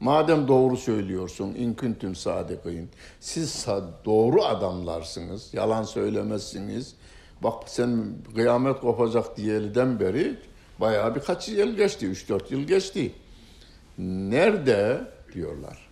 [0.00, 2.90] Madem doğru söylüyorsun, in kuntum sadikin.
[3.20, 3.66] Siz
[4.04, 6.94] doğru adamlarsınız, yalan söylemezsiniz.
[7.42, 8.04] Bak sen
[8.34, 10.36] kıyamet kopacak diyeliden beri
[10.80, 13.12] bayağı birkaç yıl geçti, 3-4 yıl geçti.
[13.98, 15.00] Nerede
[15.34, 15.88] diyorlar.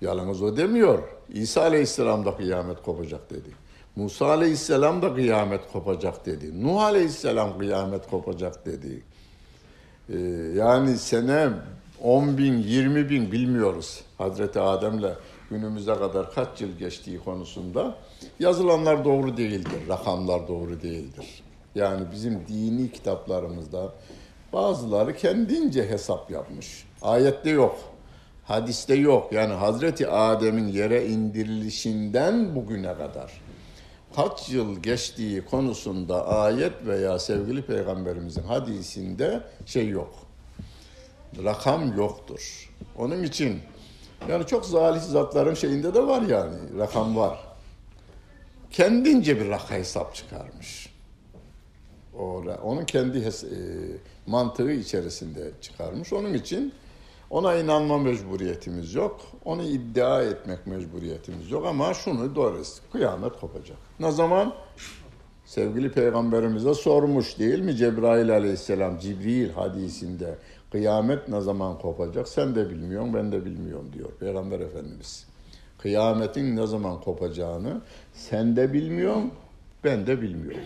[0.00, 1.02] Yalnız o demiyor.
[1.28, 3.50] İsa Aleyhisselam da kıyamet kopacak dedi.
[3.96, 6.64] Musa Aleyhisselam da kıyamet kopacak dedi.
[6.64, 9.02] Nuh Aleyhisselam kıyamet kopacak dedi.
[10.08, 10.18] Ee,
[10.56, 11.48] yani sene
[12.02, 14.00] 10 bin, 20 bin bilmiyoruz.
[14.18, 15.12] Hazreti Adem'le
[15.50, 17.94] günümüze kadar kaç yıl geçtiği konusunda
[18.40, 21.42] yazılanlar doğru değildir, rakamlar doğru değildir.
[21.74, 23.92] Yani bizim dini kitaplarımızda
[24.52, 26.84] bazıları kendince hesap yapmış.
[27.02, 27.78] Ayette yok,
[28.44, 29.32] hadiste yok.
[29.32, 33.32] Yani Hazreti Adem'in yere indirilişinden bugüne kadar
[34.16, 40.31] kaç yıl geçtiği konusunda ayet veya sevgili peygamberimizin hadisinde şey yok
[41.44, 42.70] rakam yoktur.
[42.98, 43.60] Onun için
[44.28, 47.38] yani çok zalih zatların şeyinde de var yani rakam var.
[48.70, 50.92] Kendince bir rakam hesap çıkarmış.
[52.62, 53.28] Onun kendi e,
[54.26, 56.12] mantığı içerisinde çıkarmış.
[56.12, 56.72] Onun için
[57.30, 59.20] ona inanma mecburiyetimiz yok.
[59.44, 63.78] Onu iddia etmek mecburiyetimiz yok ama şunu doğrusu kıyamet kopacak.
[64.00, 64.54] Ne zaman?
[65.44, 70.38] Sevgili peygamberimize sormuş değil mi Cebrail aleyhisselam Cibril hadisinde
[70.72, 75.26] kıyamet ne zaman kopacak sen de bilmiyorsun ben de bilmiyorum diyor peygamber efendimiz.
[75.78, 77.80] Kıyametin ne zaman kopacağını
[78.12, 79.32] sen de bilmiyorsun
[79.84, 80.64] ben de bilmiyorum.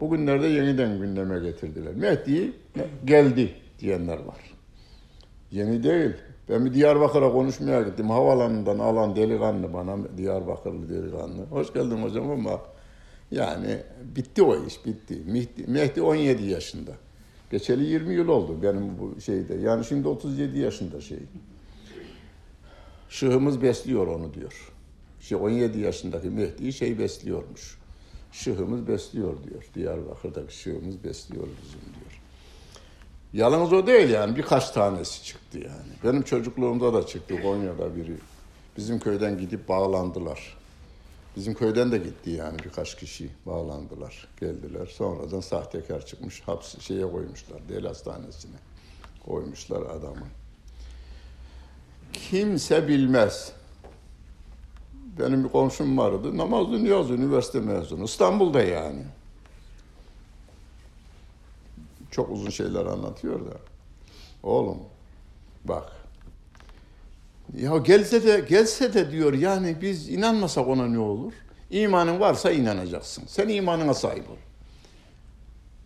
[0.00, 1.94] Bugünlerde yeniden gündeme getirdiler.
[1.94, 2.52] Mehdi
[3.04, 4.54] geldi diyenler var.
[5.50, 6.12] Yeni değil.
[6.48, 8.10] Ben bir Diyarbakır'a konuşmaya gittim.
[8.10, 11.44] Havalanından alan delikanlı bana, Diyarbakırlı delikanlı.
[11.50, 12.60] Hoş geldin hocam ama
[13.30, 13.78] yani
[14.16, 15.22] bitti o iş, bitti.
[15.26, 16.92] Mehdi, Mehdi 17 yaşında.
[17.50, 19.54] Geçeli 20 yıl oldu benim bu şeyde.
[19.54, 21.18] Yani şimdi 37 yaşında şey.
[23.08, 24.72] Şıhımız besliyor onu diyor.
[25.20, 27.78] Şey 17 yaşındaki Mehdi şey besliyormuş.
[28.32, 29.70] Şıhımız besliyor diyor.
[29.74, 32.20] Diyarbakır'daki şıhımız besliyor bizim diyor.
[33.32, 35.92] Yalnız o değil yani birkaç tanesi çıktı yani.
[36.04, 38.16] Benim çocukluğumda da çıktı Konya'da biri.
[38.76, 40.57] Bizim köyden gidip bağlandılar.
[41.38, 44.86] Bizim köyden de gitti yani birkaç kişi bağlandılar, geldiler.
[44.86, 48.56] Sonradan sahtekar çıkmış, hapsi şeye koymuşlar, del hastanesine
[49.26, 50.26] koymuşlar adamı.
[52.12, 53.52] Kimse bilmez.
[55.18, 58.04] Benim bir komşum vardı, namazlı niyazlı, üniversite mezunu.
[58.04, 59.04] İstanbul'da yani.
[62.10, 63.56] Çok uzun şeyler anlatıyor da.
[64.42, 64.78] Oğlum
[65.64, 65.92] bak
[67.56, 71.32] ya gelse de gelse de diyor yani biz inanmasak ona ne olur?
[71.70, 73.24] İmanın varsa inanacaksın.
[73.26, 74.36] Sen imanına sahip ol.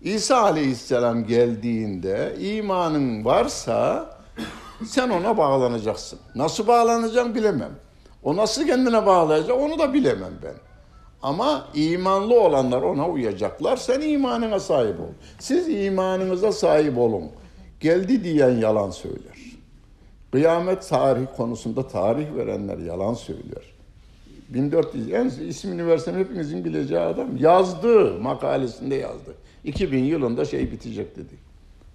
[0.02, 4.06] İsa Aleyhisselam geldiğinde imanın varsa
[4.86, 6.18] sen ona bağlanacaksın.
[6.34, 7.72] Nasıl bağlanacaksın bilemem.
[8.22, 10.54] O nasıl kendine bağlayacak onu da bilemem ben.
[11.22, 13.76] Ama imanlı olanlar ona uyacaklar.
[13.76, 15.12] Sen imanına sahip ol.
[15.38, 17.24] Siz imanınıza sahip olun.
[17.80, 19.31] Geldi diyen yalan söyler.
[20.32, 23.74] Kıyamet tarih konusunda tarih verenler yalan söylüyor.
[24.48, 29.34] 1400 en ismini versem hepinizin bileceği adam yazdı makalesinde yazdı.
[29.64, 31.34] 2000 yılında şey bitecek dedi.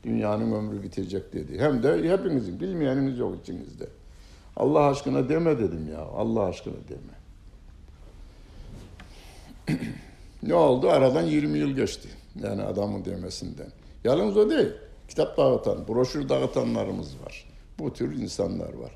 [0.03, 1.59] Dünyanın ömrü bitecek dedi.
[1.59, 3.87] Hem de hepinizin bilmeyeniniz yok içinizde.
[4.55, 6.01] Allah aşkına deme dedim ya.
[6.01, 7.17] Allah aşkına deme.
[10.43, 10.89] ne oldu?
[10.89, 12.09] Aradan 20 yıl geçti.
[12.43, 13.67] Yani adamın demesinden.
[14.03, 14.69] Yalnız o değil.
[15.07, 17.46] Kitap dağıtan, broşür dağıtanlarımız var.
[17.79, 18.91] Bu tür insanlar var.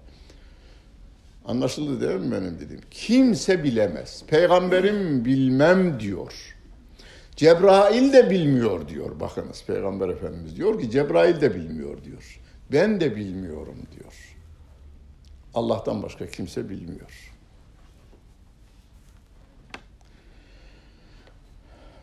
[1.46, 2.82] Anlaşıldı değil mi benim dediğim?
[2.92, 4.24] Kimse bilemez.
[4.28, 6.56] Peygamberim bilmem diyor.
[7.36, 9.20] Cebrail de bilmiyor diyor.
[9.20, 12.40] Bakınız Peygamber Efendimiz diyor ki Cebrail de bilmiyor diyor.
[12.72, 14.38] Ben de bilmiyorum diyor.
[15.54, 17.32] Allah'tan başka kimse bilmiyor.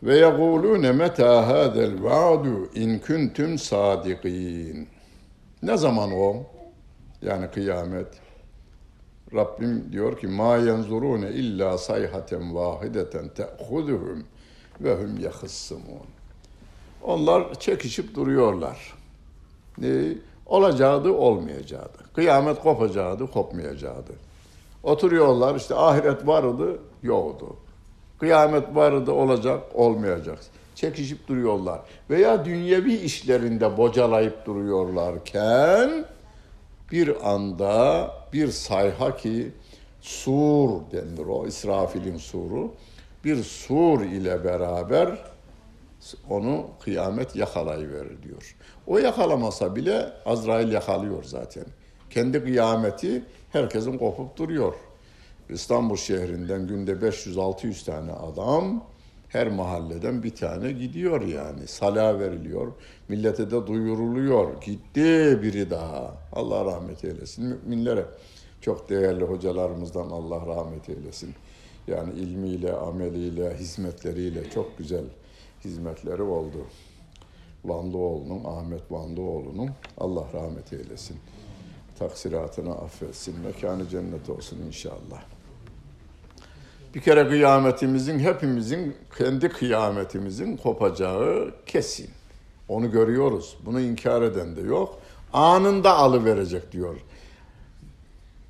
[0.03, 4.87] Ve yekulune meta hadel vaadu in kuntum sadikin.
[5.63, 6.45] Ne zaman o?
[7.21, 8.07] Yani kıyamet.
[9.33, 14.23] Rabbim diyor ki ma yenzurune illa sayhaten vahideten te'huduhum
[14.81, 16.07] ve hum yahıssumun.
[17.03, 18.93] Onlar çekişip duruyorlar.
[19.77, 20.13] Ne?
[20.45, 21.99] Olacağı da olmayacağı da.
[22.15, 24.11] Kıyamet kopacağı da kopmayacağı da.
[24.83, 27.55] Oturuyorlar işte ahiret vardı yoktu.
[28.19, 30.39] Kıyamet vardı olacak olmayacak.
[30.75, 31.81] Çekişip duruyorlar.
[32.09, 36.05] Veya dünyevi işlerinde bocalayıp duruyorlarken
[36.91, 39.51] bir anda bir sayha ki
[40.01, 42.73] sur denir o İsrafil'in suru
[43.23, 45.17] bir sur ile beraber
[46.29, 48.55] onu kıyamet yakalayıverir diyor.
[48.87, 51.65] O yakalamasa bile Azrail yakalıyor zaten.
[52.09, 54.73] Kendi kıyameti herkesin kopup duruyor.
[55.49, 58.83] İstanbul şehrinden günde 500-600 tane adam
[59.29, 61.67] her mahalleden bir tane gidiyor yani.
[61.67, 62.71] Sala veriliyor.
[63.09, 64.61] Millete de duyuruluyor.
[64.61, 66.17] Gitti biri daha.
[66.33, 67.45] Allah rahmet eylesin.
[67.45, 68.05] Müminlere
[68.61, 71.35] çok değerli hocalarımızdan Allah rahmet eylesin.
[71.87, 75.05] Yani ilmiyle, ameliyle, hizmetleriyle çok güzel
[75.63, 76.65] hizmetleri oldu.
[77.65, 81.17] Vanlıoğlu'nun, Ahmet Vanlıoğlu'nun Allah rahmet eylesin.
[81.99, 83.39] Taksiratını affetsin.
[83.39, 85.38] Mekanı cennet olsun inşallah.
[86.95, 92.09] Bir kere kıyametimizin, hepimizin kendi kıyametimizin kopacağı kesin.
[92.67, 93.57] Onu görüyoruz.
[93.65, 94.99] Bunu inkar eden de yok.
[95.33, 96.95] Anında alıverecek diyor.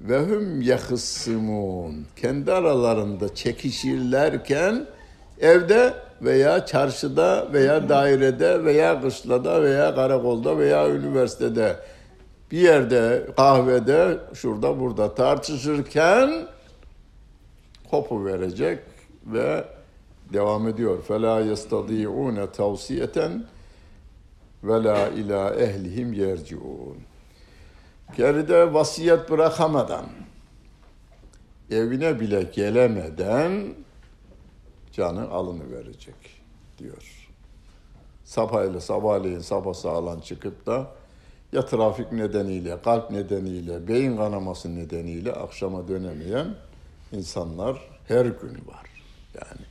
[0.01, 2.05] Ve hüm yehıssimun.
[2.15, 4.85] Kendi aralarında çekişirlerken
[5.41, 11.75] evde veya çarşıda veya dairede veya kışlada veya karakolda veya üniversitede
[12.51, 16.47] bir yerde kahvede şurada burada tartışırken
[17.91, 18.79] kopu verecek
[19.25, 19.65] ve
[20.33, 21.01] devam ediyor.
[21.01, 23.45] Fela yestadi'une tavsiyeten
[24.63, 26.97] ve la ila ehlihim yerciun.
[28.17, 30.05] Geride vasiyet bırakamadan,
[31.71, 33.73] evine bile gelemeden
[34.91, 36.15] canı alını verecek
[36.77, 37.29] diyor.
[38.23, 40.87] Sapayla sabahleyin sapa sağlan çıkıp da
[41.53, 46.47] ya trafik nedeniyle, kalp nedeniyle, beyin kanaması nedeniyle akşama dönemeyen
[47.11, 48.89] insanlar her gün var.
[49.35, 49.65] Yani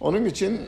[0.00, 0.60] onun için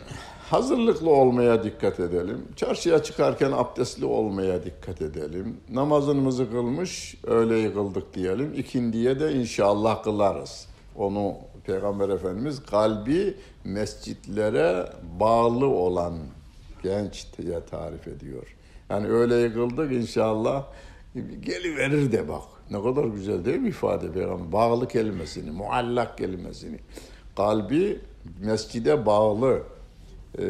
[0.51, 2.45] hazırlıklı olmaya dikkat edelim.
[2.57, 5.57] Çarşıya çıkarken abdestli olmaya dikkat edelim.
[5.71, 8.55] Namazımızı kılmış, öğleyi kıldık diyelim.
[8.57, 10.67] İkindiye de inşallah kılarız.
[10.97, 11.35] Onu
[11.67, 14.87] Peygamber Efendimiz kalbi mescitlere
[15.21, 16.15] bağlı olan
[16.83, 18.57] genç diye tarif ediyor.
[18.91, 20.65] Yani öğleyi kıldık inşallah
[21.41, 22.54] geliverir de bak.
[22.71, 24.53] Ne kadar güzel değil mi ifade Peygamber?
[24.53, 26.79] Bağlı kelimesini, muallak kelimesini.
[27.37, 28.01] Kalbi
[28.41, 29.63] mescide bağlı
[30.39, 30.45] e,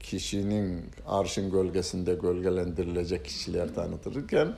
[0.00, 4.54] kişinin arşın gölgesinde gölgelendirilecek kişiler tanıtırken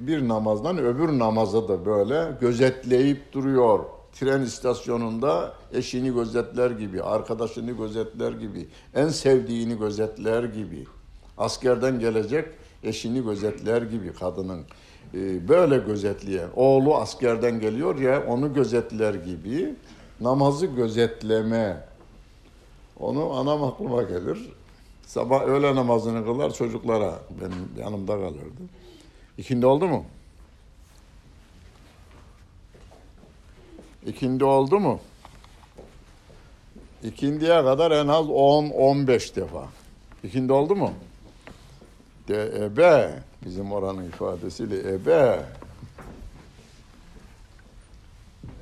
[0.00, 3.84] bir namazdan öbür namaza da böyle gözetleyip duruyor.
[4.12, 10.84] Tren istasyonunda eşini gözetler gibi, arkadaşını gözetler gibi, en sevdiğini gözetler gibi,
[11.38, 12.48] askerden gelecek
[12.82, 14.60] eşini gözetler gibi kadının
[15.48, 19.74] böyle gözetleyen, oğlu askerden geliyor ya onu gözetler gibi
[20.20, 21.84] namazı gözetleme.
[23.00, 24.52] Onu anam aklıma gelir.
[25.06, 27.20] Sabah öğle namazını kılar çocuklara.
[27.40, 28.62] Benim yanımda kalırdı.
[29.38, 30.04] İkindi oldu mu?
[34.06, 35.00] İkindi oldu mu?
[37.04, 39.64] İkindiye kadar en az 10-15 defa.
[40.24, 40.90] İkindi oldu mu?
[42.28, 43.10] De ebe,
[43.44, 45.40] bizim oranın ifadesiyle ebe.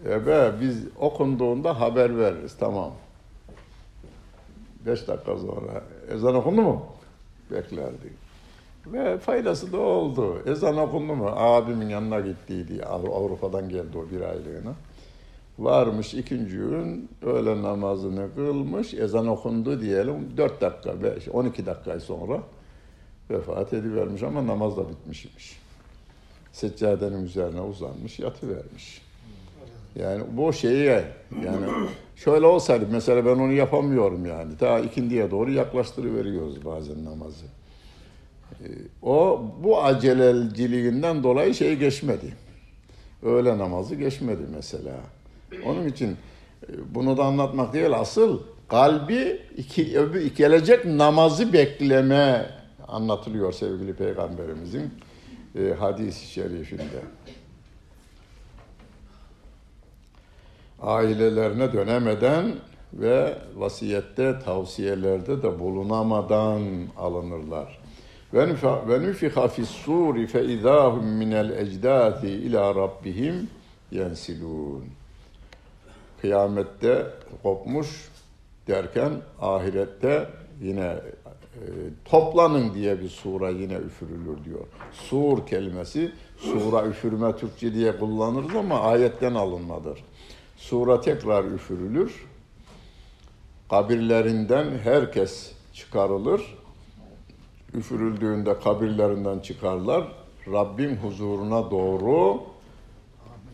[0.06, 2.92] Ebe biz okunduğunda haber veririz tamam.
[4.86, 5.82] Beş dakika sonra
[6.14, 6.86] ezan okundu mu?
[7.50, 8.12] Beklerdik.
[8.86, 10.42] Ve faydası da oldu.
[10.46, 11.30] Ezan okundu mu?
[11.36, 12.84] Abimin yanına gittiydi.
[12.84, 14.72] Avrupa'dan geldi o bir aylığına.
[15.58, 18.94] Varmış ikinci gün öğle namazını kılmış.
[18.94, 20.36] Ezan okundu diyelim.
[20.36, 22.40] Dört dakika, beş, on iki dakika sonra
[23.30, 25.58] vefat edivermiş ama namaz da bitmişmiş.
[26.52, 29.02] Seccadenin üzerine uzanmış, yatıvermiş.
[29.96, 31.04] Yani bu şeye
[31.44, 31.66] yani
[32.16, 34.56] şöyle olsaydı mesela ben onu yapamıyorum yani.
[34.56, 37.44] Ta ikindiye doğru yaklaştırıveriyoruz bazen namazı.
[38.52, 38.66] Ee,
[39.02, 42.34] o bu aceleciliğinden dolayı şey geçmedi.
[43.22, 44.94] Öğle namazı geçmedi mesela.
[45.66, 46.14] Onun için e,
[46.94, 49.98] bunu da anlatmak değil asıl kalbi iki,
[50.36, 52.50] gelecek namazı bekleme
[52.92, 54.90] anlatılıyor sevgili peygamberimizin
[55.54, 57.02] e, hadis-i şerifinde.
[60.82, 62.54] ailelerine dönemeden
[62.92, 66.62] ve vasiyette, tavsiyelerde de bulunamadan
[66.98, 67.78] alınırlar.
[68.34, 73.48] Ve nüfiha fis-suri fe izahum minel ecdati ila rabbihim
[73.90, 74.84] yensilun.
[76.20, 77.06] Kıyamette
[77.42, 78.08] kopmuş
[78.68, 80.26] derken ahirette
[80.60, 81.64] yine e,
[82.04, 84.66] toplanın diye bir sura yine üfürülür diyor.
[84.92, 90.04] Sur kelimesi sura üfürme Türkçe diye kullanırız ama ayetten alınmadır.
[90.56, 92.26] Sura tekrar üfürülür.
[93.70, 96.58] Kabirlerinden herkes çıkarılır.
[97.74, 100.12] Üfürüldüğünde kabirlerinden çıkarlar.
[100.52, 102.42] Rabbin huzuruna doğru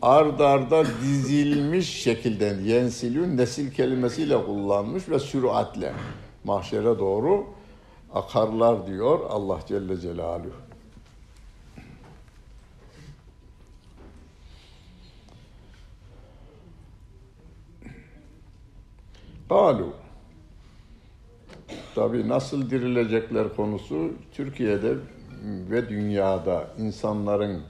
[0.01, 5.93] ard arda dizilmiş şekilde yensilün nesil kelimesiyle kullanmış ve süratle
[6.49, 7.45] mahşere doğru
[8.13, 10.51] akarlar diyor Allah Celle Celaluhu.
[19.49, 19.93] Kalu.
[21.95, 24.95] Tabi nasıl dirilecekler konusu Türkiye'de
[25.43, 27.61] ve dünyada insanların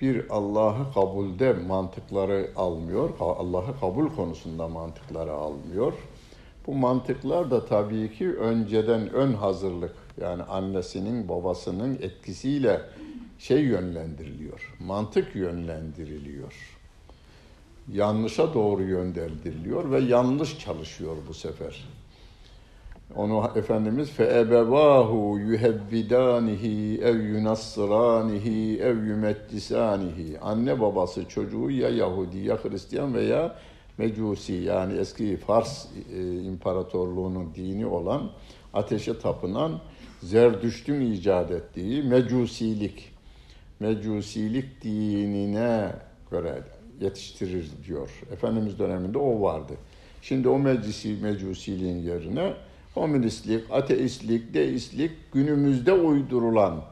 [0.00, 3.10] bir Allah'ı kabulde mantıkları almıyor.
[3.20, 5.92] Allah'ı kabul konusunda mantıkları almıyor.
[6.68, 12.80] Bu mantıklar da tabii ki önceden ön hazırlık yani annesinin babasının etkisiyle
[13.38, 14.74] şey yönlendiriliyor.
[14.80, 16.78] Mantık yönlendiriliyor
[17.92, 21.88] yanlışa doğru yönlendiriliyor ve yanlış çalışıyor bu sefer.
[23.16, 30.38] Onu Efendimiz feebevahu yuhevvidanihi ev yunassıranihi ev yumeccisanihi.
[30.40, 33.56] Anne babası çocuğu ya Yahudi ya Hristiyan veya
[33.98, 38.30] Mecusi yani eski Fars e, İmparatorluğu'nun dini olan
[38.74, 39.80] ateşe tapınan
[40.22, 43.12] Zerdüşt'ün icat ettiği Mecusilik.
[43.80, 45.92] Mecusilik dinine
[46.30, 46.62] göre
[47.00, 48.10] yetiştirir diyor.
[48.32, 49.72] Efendimiz döneminde o vardı.
[50.22, 52.54] Şimdi o meclisi mecusiliğin yerine
[52.94, 56.84] komünistlik, ateistlik, deistlik günümüzde uydurulan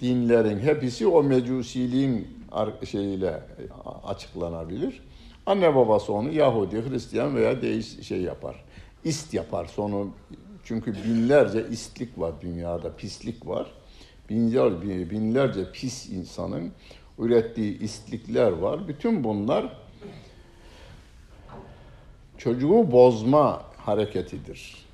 [0.00, 2.28] dinlerin hepsi o mecusiliğin
[2.84, 3.40] şeyiyle
[4.04, 5.02] açıklanabilir.
[5.46, 8.64] Anne babası onu Yahudi, Hristiyan veya deist şey yapar.
[9.04, 10.10] İst yapar sonu
[10.64, 13.66] çünkü binlerce istlik var dünyada, pislik var.
[14.30, 16.72] Binler, binlerce pis insanın
[17.18, 18.88] ürettiği istlikler var.
[18.88, 19.76] Bütün bunlar
[22.38, 24.86] çocuğu bozma hareketidir.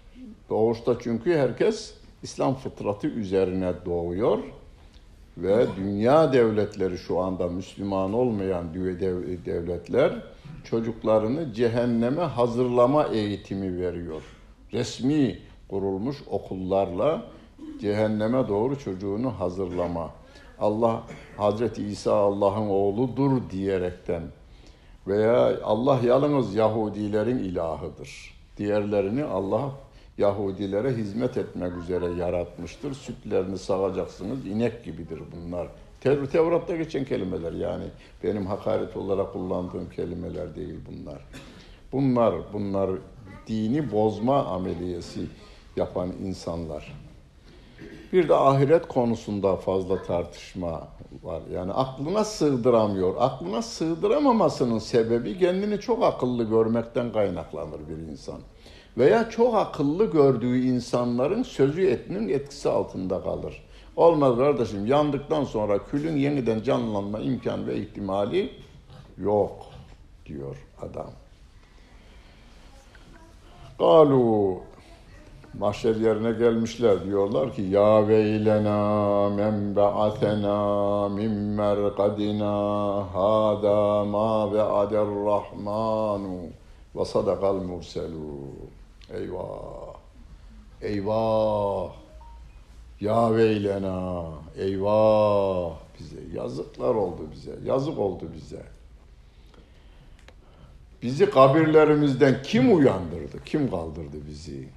[0.49, 4.39] Doğuşta çünkü herkes İslam fıtratı üzerine doğuyor
[5.39, 8.75] ve dünya devletleri şu anda Müslüman olmayan
[9.47, 10.13] devletler
[10.65, 14.23] çocuklarını cehenneme hazırlama eğitimi veriyor.
[14.73, 15.39] Resmi
[15.69, 17.23] kurulmuş okullarla
[17.81, 20.11] cehenneme doğru çocuğunu hazırlama.
[20.59, 21.03] Allah
[21.37, 24.23] Hazreti İsa Allah'ın oğludur diyerekten
[25.07, 28.35] veya Allah yalnız Yahudilerin ilahıdır.
[28.57, 29.71] Diğerlerini Allah
[30.19, 32.95] Yahudilere hizmet etmek üzere yaratmıştır.
[32.95, 35.69] Sütlerini sağacaksınız, inek gibidir bunlar.
[36.01, 37.85] Tev Tevrat'ta geçen kelimeler yani
[38.25, 41.19] benim hakaret olarak kullandığım kelimeler değil bunlar.
[41.93, 42.91] Bunlar, bunlar
[43.47, 45.21] dini bozma ameliyesi
[45.77, 46.93] yapan insanlar.
[48.13, 50.89] Bir de ahiret konusunda fazla tartışma
[51.23, 51.43] var.
[51.55, 53.15] Yani aklına sığdıramıyor.
[53.19, 58.41] Aklına sığdıramamasının sebebi kendini çok akıllı görmekten kaynaklanır bir insan.
[58.99, 63.63] Veya çok akıllı gördüğü insanların sözü etinin etkisi altında kalır.
[63.97, 64.87] Olmaz kardeşim.
[64.87, 68.53] Yandıktan sonra külün yeniden canlanma imkan ve ihtimali
[69.19, 69.67] yok
[70.27, 71.11] diyor adam.
[73.79, 74.61] Galu
[75.59, 77.05] mahşer yerine gelmişler.
[77.05, 82.55] Diyorlar ki ya veylena men ba'atena min merkadina
[83.15, 86.39] hada ma ve'ader rahmanu
[86.97, 88.71] ve sadakal murselun
[89.15, 89.95] eyvah.
[90.83, 92.00] Eyvah
[93.01, 94.25] ya veylena
[94.57, 98.63] eyvah bize yazıklar oldu bize yazık oldu bize
[101.03, 104.69] bizi kabirlerimizden kim uyandırdı kim kaldırdı bizi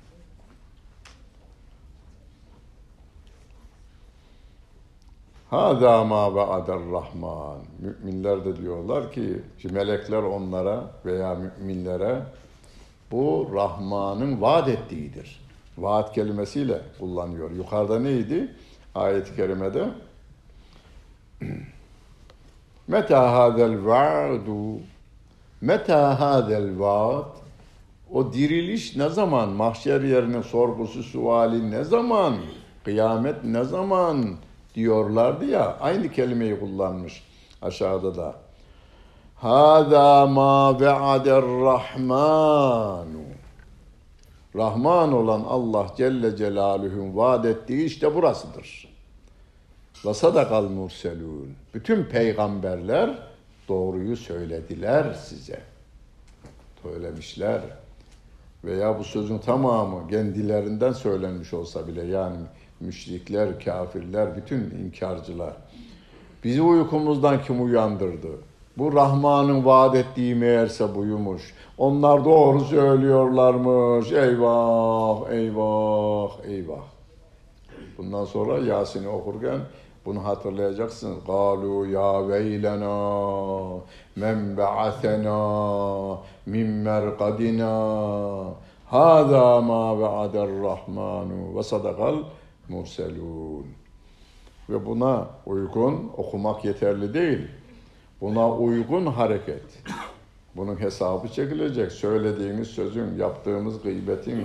[5.53, 7.57] Hâdâ mâ ve'ader rahman.
[7.79, 12.21] Müminler de diyorlar ki, melekler onlara veya müminlere
[13.11, 15.41] bu Rahman'ın vaat ettiğidir.
[15.77, 17.51] Vaat kelimesiyle kullanıyor.
[17.51, 18.55] Yukarıda neydi?
[18.95, 19.85] Ayet-i kerimede
[22.87, 24.79] Meta hadel va'du
[25.61, 27.37] Meta hadel vaat
[28.11, 29.49] O diriliş ne zaman?
[29.49, 32.35] Mahşer yerinin sorgusu, suali ne zaman?
[32.83, 34.37] Kıyamet ne zaman?
[34.75, 37.23] diyorlardı ya aynı kelimeyi kullanmış
[37.61, 38.35] aşağıda da.
[39.35, 43.23] Hâzâ mâ ve'ader rahmanu.
[44.55, 48.93] Rahman olan Allah Celle Celaluhu'nun vaat ettiği işte burasıdır.
[50.05, 51.53] Ve sadakal murselun.
[51.73, 53.19] Bütün peygamberler
[53.67, 55.61] doğruyu söylediler size.
[56.83, 57.61] Söylemişler.
[58.63, 62.37] Veya bu sözün tamamı kendilerinden söylenmiş olsa bile yani
[62.79, 65.53] müşrikler, kafirler, bütün inkarcılar.
[66.43, 68.29] Bizi uykumuzdan kim uyandırdı?
[68.77, 71.53] Bu Rahman'ın vaat ettiği meğerse buymuş.
[71.77, 74.11] Onlar doğru söylüyorlarmış.
[74.11, 76.83] Eyvah, eyvah, eyvah.
[77.97, 79.59] Bundan sonra Yasin'i okurken
[80.05, 81.15] bunu hatırlayacaksın.
[81.27, 83.79] Galu ya veylena
[84.15, 87.73] men ba'athena min merkadina
[88.85, 92.15] hâzâ mâ ve'ader rahmanu ve sadakal
[92.69, 93.65] murselun.
[94.69, 97.47] Ve buna uygun okumak yeterli değil.
[98.23, 99.63] Buna uygun hareket.
[100.55, 101.91] Bunun hesabı çekilecek.
[101.91, 104.41] Söylediğimiz sözün, yaptığımız gıybetin,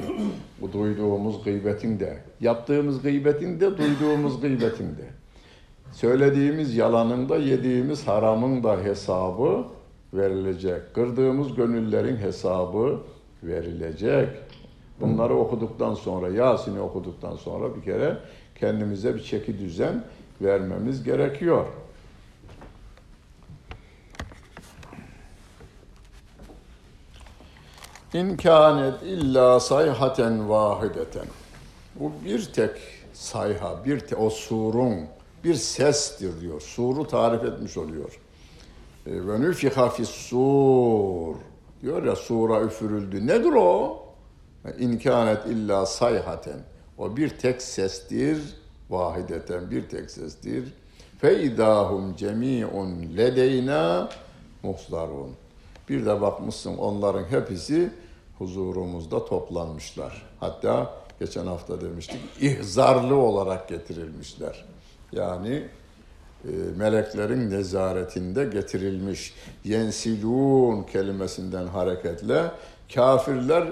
[0.72, 5.05] duyduğumuz gıybetin de, yaptığımız gıybetin de, duyduğumuz gıybetin de.
[5.93, 9.64] Söylediğimiz yalanın da, yediğimiz haramın da hesabı
[10.14, 10.95] verilecek.
[10.95, 13.01] Kırdığımız gönüllerin hesabı
[13.43, 14.29] verilecek.
[15.01, 18.16] Bunları okuduktan sonra, Yasin'i okuduktan sonra bir kere
[18.55, 20.05] kendimize bir çeki düzen
[20.41, 21.66] vermemiz gerekiyor.
[28.14, 31.26] İmkanet illa sayhaten vahideten.
[31.94, 32.70] Bu bir tek
[33.12, 34.98] sayha, bir te, o surun
[35.44, 36.61] bir sestir diyor.
[36.61, 38.20] Suru tarif etmiş oluyor.
[39.06, 41.34] E, ve nüfiha sur
[41.82, 43.26] diyor ya sura üfürüldü.
[43.26, 44.02] Nedir o?
[44.78, 46.59] İnkanet illa sayhaten.
[46.98, 48.38] O bir tek sestir,
[48.90, 50.74] vahideten bir tek sestir.
[51.18, 54.09] Fe idahum cemi'un ledeyna
[54.62, 55.47] muhzarun.
[55.89, 57.91] Bir de bakmışsın onların hepsi
[58.39, 60.22] huzurumuzda toplanmışlar.
[60.41, 64.64] Hatta geçen hafta demiştik ihzarlı olarak getirilmişler.
[65.12, 65.68] Yani
[66.45, 69.34] e, meleklerin nezaretinde getirilmiş.
[69.64, 72.43] Yensilun kelimesinden hareketle
[72.95, 73.68] kafirler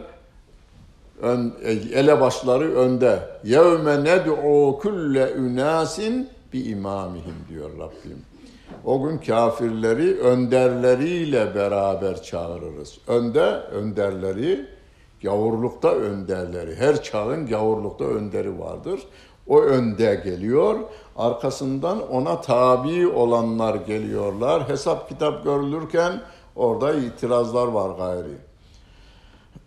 [1.22, 1.54] ön,
[1.92, 3.20] elebaşları önde.
[3.44, 8.35] Yevme ned'u kulle ünasin bi imamihim diyor Rabbim.
[8.86, 12.98] O gün kafirleri önderleriyle beraber çağırırız.
[13.06, 14.66] Önde önderleri,
[15.22, 16.76] gavurlukta önderleri.
[16.76, 19.00] Her çağın gavurlukta önderi vardır.
[19.48, 20.76] O önde geliyor.
[21.16, 24.68] Arkasından ona tabi olanlar geliyorlar.
[24.68, 26.20] Hesap kitap görülürken
[26.56, 28.36] orada itirazlar var gayri.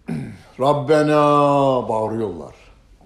[0.60, 2.56] Rabbena bağırıyorlar.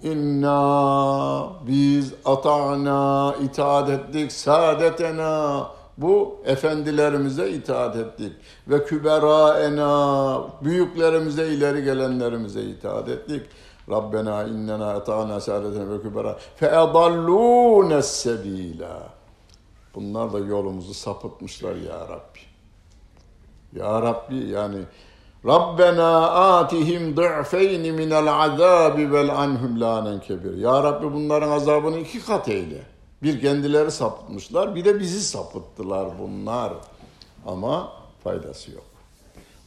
[0.02, 5.66] İnna biz ata'na itaat ettik saadetena
[5.98, 8.32] bu efendilerimize itaat ettik
[8.68, 13.42] ve küberaena büyüklerimize ileri gelenlerimize itaat ettik.
[13.90, 18.98] Rabbena innena ata'na saadetena ve kübera fe edallûne sebîlâ.
[19.94, 22.40] Bunlar da yolumuzu sapıtmışlar ya Rabbi.
[23.72, 24.78] Ya Rabbi yani
[25.46, 30.56] Rabbena atihim du'feyni minel azabi vel anhum lanen kebir.
[30.56, 32.93] Ya Rabbi bunların azabını iki kat eyle.
[33.24, 36.72] Bir kendileri sapıtmışlar bir de bizi sapıttılar bunlar.
[37.46, 37.92] Ama
[38.24, 38.84] faydası yok.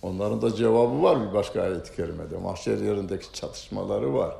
[0.02, 2.38] Onların da cevabı var bir başka ayet-i kerimede.
[2.38, 4.36] Mahşer yerindeki çatışmaları var.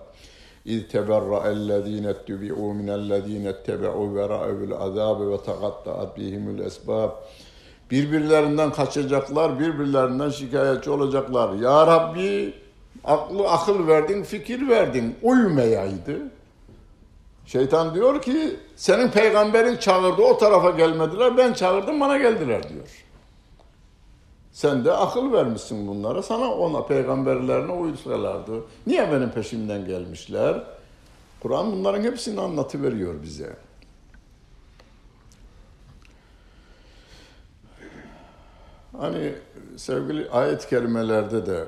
[0.66, 7.12] İz teberra ellezine tübi'u minellezine tebe'u ve ra'evül azâbe ve tegatta'at bihimül esbab.
[7.92, 11.54] Birbirlerinden kaçacaklar, birbirlerinden şikayetçi olacaklar.
[11.54, 12.54] Ya Rabbi
[13.04, 15.16] aklı akıl verdin, fikir verdin.
[15.22, 16.37] Uymayaydı.
[17.48, 23.06] Şeytan diyor ki senin peygamberin çağırdı o tarafa gelmediler ben çağırdım bana geldiler diyor.
[24.52, 28.64] Sen de akıl vermişsin bunlara sana ona peygamberlerine uysalardı.
[28.88, 30.64] Niye benim peşimden gelmişler?
[31.40, 33.56] Kur'an bunların hepsini anlatıveriyor bize.
[38.98, 39.34] Hani
[39.78, 41.66] sevgili ayet kelimelerde de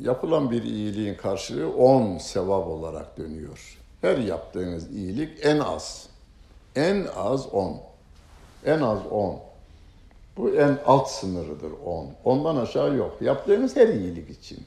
[0.00, 3.78] yapılan bir iyiliğin karşılığı on sevap olarak dönüyor.
[4.06, 6.08] Her yaptığınız iyilik en az,
[6.76, 7.76] en az on.
[8.64, 9.38] En az on.
[10.36, 12.08] Bu en alt sınırıdır on.
[12.24, 13.16] Ondan aşağı yok.
[13.20, 14.58] Yaptığınız her iyilik için.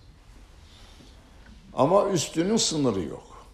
[1.73, 3.45] Ama üstünün sınırı yok.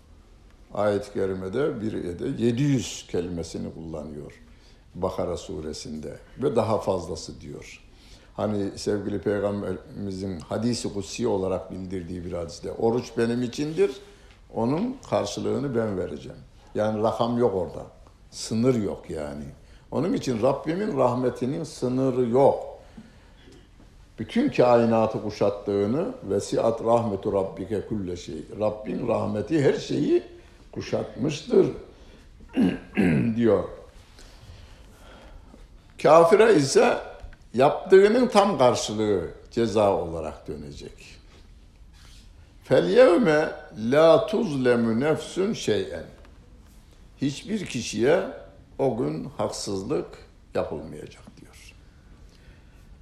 [0.74, 4.42] Ayet-i Kerime'de bir de 700 kelimesini kullanıyor.
[4.96, 7.82] Bakara suresinde ve daha fazlası diyor.
[8.34, 13.92] Hani sevgili peygamberimizin hadisi kutsi olarak bildirdiği bir hadiste oruç benim içindir
[14.56, 16.38] onun karşılığını ben vereceğim.
[16.76, 17.86] Yani rakam yok orada.
[18.32, 19.44] Sınır yok yani.
[19.92, 22.76] Onun için Rabbimin rahmetinin sınırı yok.
[24.20, 28.46] Bütün kainatı kuşattığını vesiat rahmetu rabbike kulle şey.
[28.60, 30.24] Rabbin rahmeti her şeyi
[30.72, 31.68] kuşatmıştır
[33.36, 33.64] diyor.
[36.04, 36.98] Kafire ise
[37.54, 41.15] yaptığının tam karşılığı ceza olarak dönecek.
[42.70, 43.52] Yevme
[43.92, 46.06] la tuzlemu nefsun şeyen.
[47.22, 48.24] Hiçbir kişiye
[48.80, 50.08] o gün haksızlık
[50.54, 51.74] yapılmayacak diyor.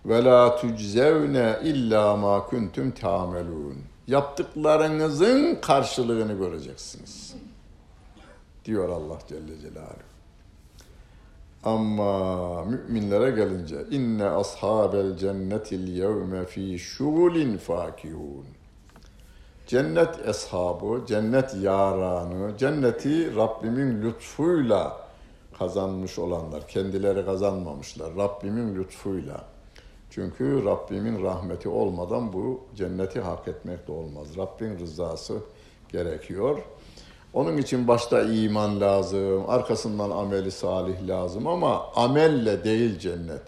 [0.06, 3.78] Ve la tuczevne illa ma kuntum tamelun.
[4.08, 7.36] Yaptıklarınızın karşılığını göreceksiniz.
[8.66, 10.14] Diyor Allah Celle Celaluhu.
[11.64, 18.46] Ama müminlere gelince inne ashabel cennetil yevme fi şugulin fakihun.
[19.68, 24.98] Cennet eshabı, cennet yaranı, cenneti Rabbimin lütfuyla
[25.60, 28.16] kazanmış olanlar, kendileri kazanmamışlar.
[28.16, 29.42] Rabbimin lütfuyla.
[30.10, 34.28] Çünkü Rabbimin rahmeti olmadan bu cenneti hak etmek de olmaz.
[34.38, 35.38] Rabbin rızası
[35.90, 36.60] gerekiyor.
[37.34, 43.44] Onun için başta iman lazım, arkasından ameli salih lazım ama amelle değil cennet.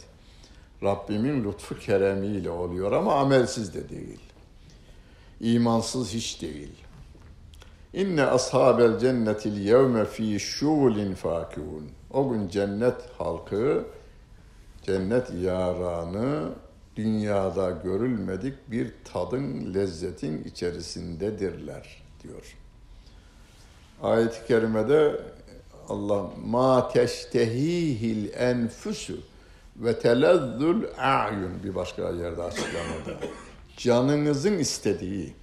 [0.84, 4.20] Rabbimin lütfu keremiyle oluyor ama amelsiz de değil
[5.54, 6.72] imansız hiç değil.
[7.94, 11.90] İnne ashabel cennetil yevme fi şugulin fakihun.
[12.14, 13.86] O gün cennet halkı,
[14.84, 16.50] cennet yaranı
[16.96, 22.58] dünyada görülmedik bir tadın, lezzetin içerisindedirler diyor.
[24.02, 25.22] Ayet-i kerimede
[25.90, 29.18] Allah ma teştehihil enfusu
[29.76, 33.20] ve telezzül a'yun bir başka yerde açıklamada
[33.78, 35.34] canınızın istediği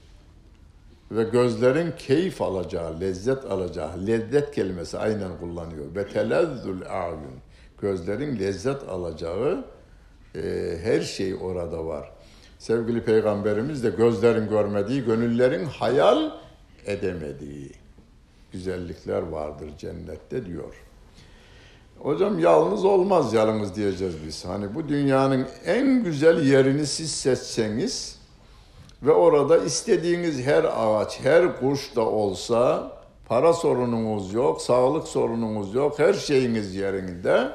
[1.11, 5.95] ve gözlerin keyif alacağı, lezzet alacağı, lezzet kelimesi aynen kullanıyor.
[5.95, 7.39] Ve telezzül a'yun,
[7.81, 9.65] gözlerin lezzet alacağı
[10.35, 12.13] e, her şey orada var.
[12.59, 16.31] Sevgili Peygamberimiz de gözlerin görmediği, gönüllerin hayal
[16.87, 17.73] edemediği
[18.53, 20.75] güzellikler vardır cennette diyor.
[21.99, 24.45] Hocam yalnız olmaz yalnız diyeceğiz biz.
[24.45, 28.22] Hani bu dünyanın en güzel yerini siz seçseniz
[29.03, 32.93] ve orada istediğiniz her ağaç, her kuş da olsa
[33.29, 37.53] para sorununuz yok, sağlık sorununuz yok, her şeyiniz yerinde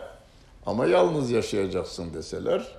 [0.66, 2.78] ama yalnız yaşayacaksın deseler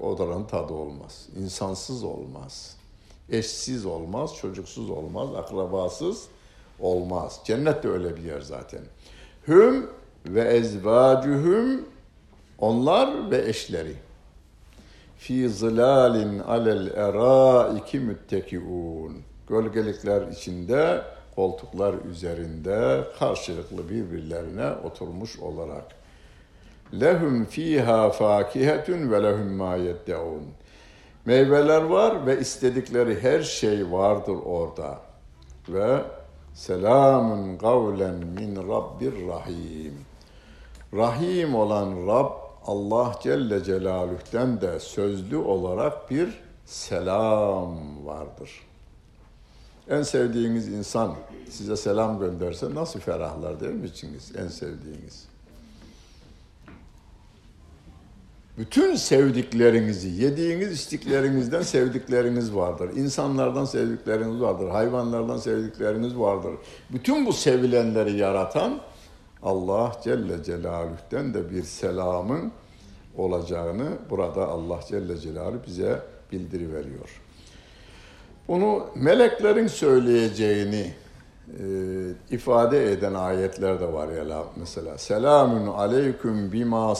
[0.00, 1.28] odanın tadı olmaz.
[1.36, 2.76] İnsansız olmaz.
[3.28, 6.26] Eşsiz olmaz, çocuksuz olmaz, akrabasız
[6.80, 7.40] olmaz.
[7.44, 8.80] Cennet de öyle bir yer zaten.
[9.48, 9.90] Hüm
[10.26, 11.84] ve ezvacuhum
[12.58, 13.96] onlar ve eşleri
[15.22, 19.22] fi zilalin alel eraiki müttekiun.
[19.48, 21.02] Gölgelikler içinde,
[21.34, 25.84] koltuklar üzerinde karşılıklı birbirlerine oturmuş olarak.
[27.00, 30.42] Lehum fiha fakihetun ve lehum ma yeddeun.
[31.26, 34.98] Meyveler var ve istedikleri her şey vardır orada.
[35.68, 35.98] Ve
[36.54, 39.94] selamun kavlen min rabbir rahim.
[40.94, 46.28] Rahim olan Rab Allah Celle Celaluh'ten de sözlü olarak bir
[46.66, 48.50] selam vardır.
[49.88, 51.14] En sevdiğiniz insan
[51.50, 54.32] size selam gönderse nasıl ferahlar değil mi içiniz?
[54.36, 55.32] En sevdiğiniz.
[58.58, 62.90] Bütün sevdiklerinizi, yediğiniz içtiklerinizden sevdikleriniz vardır.
[62.96, 64.68] İnsanlardan sevdikleriniz vardır.
[64.68, 66.52] Hayvanlardan sevdikleriniz vardır.
[66.90, 68.80] Bütün bu sevilenleri yaratan
[69.42, 72.52] Allah Celle Celaluh'ten de bir selamın
[73.16, 77.20] olacağını burada Allah Celle Celaluhu bize bildiriveriyor.
[78.48, 80.94] Bunu meleklerin söyleyeceğini
[81.48, 81.64] e,
[82.30, 84.98] ifade eden ayetler de var ya mesela.
[84.98, 86.94] Selamun aleyküm bima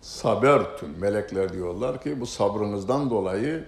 [0.00, 0.90] sabertun.
[1.00, 3.64] Melekler diyorlar ki bu sabrınızdan dolayı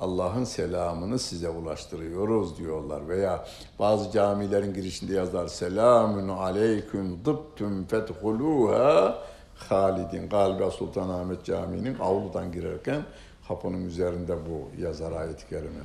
[0.00, 3.08] Allah'ın selamını size ulaştırıyoruz diyorlar.
[3.08, 3.44] Veya
[3.78, 9.18] bazı camilerin girişinde yazar Selamun aleyküm dıbtüm fethuluha
[9.54, 10.28] halidin.
[10.28, 13.02] Galiba Sultanahmet Camii'nin avludan girerken
[13.48, 15.82] kapının üzerinde bu yazar ayet-i kerime.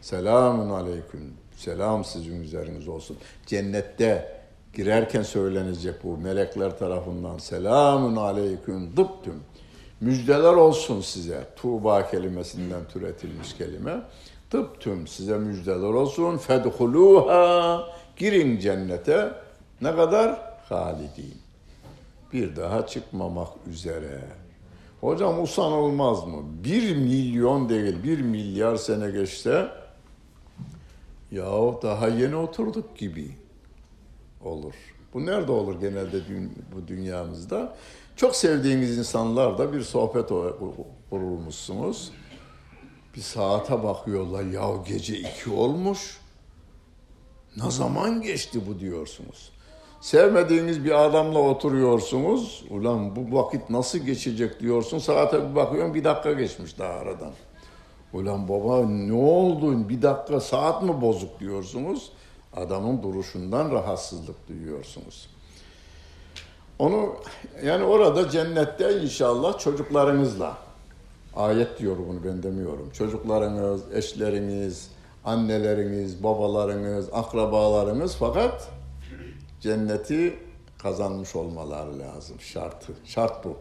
[0.00, 1.34] Selamun aleyküm.
[1.56, 3.16] Selam sizin üzeriniz olsun.
[3.46, 4.40] Cennette
[4.74, 7.38] girerken söylenecek bu melekler tarafından.
[7.38, 9.42] Selamun aleyküm dıbtüm.
[10.04, 11.46] Müjdeler olsun size.
[11.56, 14.02] Tuğba kelimesinden türetilmiş kelime.
[14.50, 16.38] Tıptüm size müjdeler olsun.
[16.38, 17.86] Fedhuluha
[18.16, 19.32] girin cennete.
[19.80, 20.40] Ne kadar?
[20.68, 21.34] Halidin.
[22.32, 24.20] Bir daha çıkmamak üzere.
[25.00, 26.42] Hocam usanılmaz mı?
[26.64, 29.68] Bir milyon değil, bir milyar sene geçse
[31.30, 31.46] ya
[31.82, 33.30] daha yeni oturduk gibi
[34.44, 34.74] olur.
[35.14, 36.20] Bu nerede olur genelde
[36.74, 37.76] bu dünyamızda?
[38.16, 40.28] Çok sevdiğiniz insanlar da bir sohbet
[41.10, 42.12] kurulmuşsunuz.
[43.16, 46.20] Bir saate bakıyorlar ya gece iki olmuş.
[47.56, 49.52] Ne zaman geçti bu diyorsunuz.
[50.00, 52.64] Sevmediğiniz bir adamla oturuyorsunuz.
[52.70, 54.98] Ulan bu vakit nasıl geçecek diyorsun.
[54.98, 57.32] Saate bir bakıyorsun bir dakika geçmiş daha aradan.
[58.12, 62.12] Ulan baba ne oldu bir dakika saat mi bozuk diyorsunuz.
[62.56, 65.33] Adamın duruşundan rahatsızlık duyuyorsunuz.
[66.78, 67.14] Onu
[67.64, 70.58] yani orada cennette inşallah çocuklarınızla
[71.36, 72.90] ayet diyor bunu ben demiyorum.
[72.90, 74.90] Çocuklarınız, eşleriniz,
[75.24, 78.68] anneleriniz, babalarınız, akrabalarınız fakat
[79.60, 80.38] cenneti
[80.78, 82.40] kazanmış olmaları lazım.
[82.40, 82.92] Şartı.
[83.04, 83.56] Şart bu.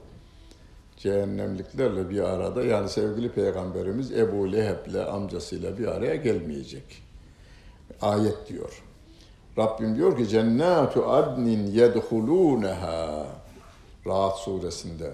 [0.97, 7.03] Cehennemliklerle bir arada yani sevgili peygamberimiz Ebu Leheb'le amcasıyla bir araya gelmeyecek.
[8.01, 8.83] Ayet diyor.
[9.57, 13.25] Rabbim diyor ki cennatu adnin yedhuluneha
[14.07, 15.11] Rahat suresinde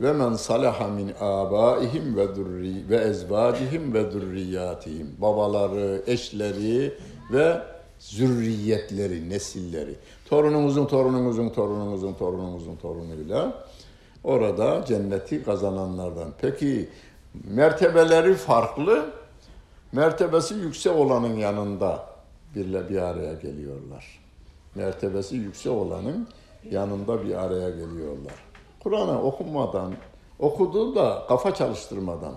[0.00, 6.94] ve men salaha min abaihim ve durri ve ezvacihim ve zurriyatihim babaları, eşleri
[7.32, 7.62] ve
[7.98, 9.94] zürriyetleri, nesilleri.
[10.24, 13.64] Torunumuzun, torunumuzun, torunumuzun, torunumuzun torunuyla
[14.24, 16.28] orada cenneti kazananlardan.
[16.40, 16.88] Peki
[17.44, 19.10] mertebeleri farklı,
[19.92, 22.07] mertebesi yüksek olanın yanında
[22.54, 24.20] birle bir araya geliyorlar.
[24.74, 26.28] Mertebesi yüksek olanın
[26.70, 28.34] yanında bir araya geliyorlar.
[28.80, 29.92] Kur'an'ı okumadan,
[30.38, 32.34] okudu da kafa çalıştırmadan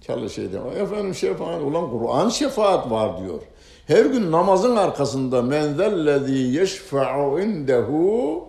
[0.00, 0.60] çalışıydı.
[0.80, 3.42] Efendim şefaat, ulan Kur'an şefaat var diyor.
[3.86, 8.44] Her gün namazın arkasında men zellezî yeşfe'u indehu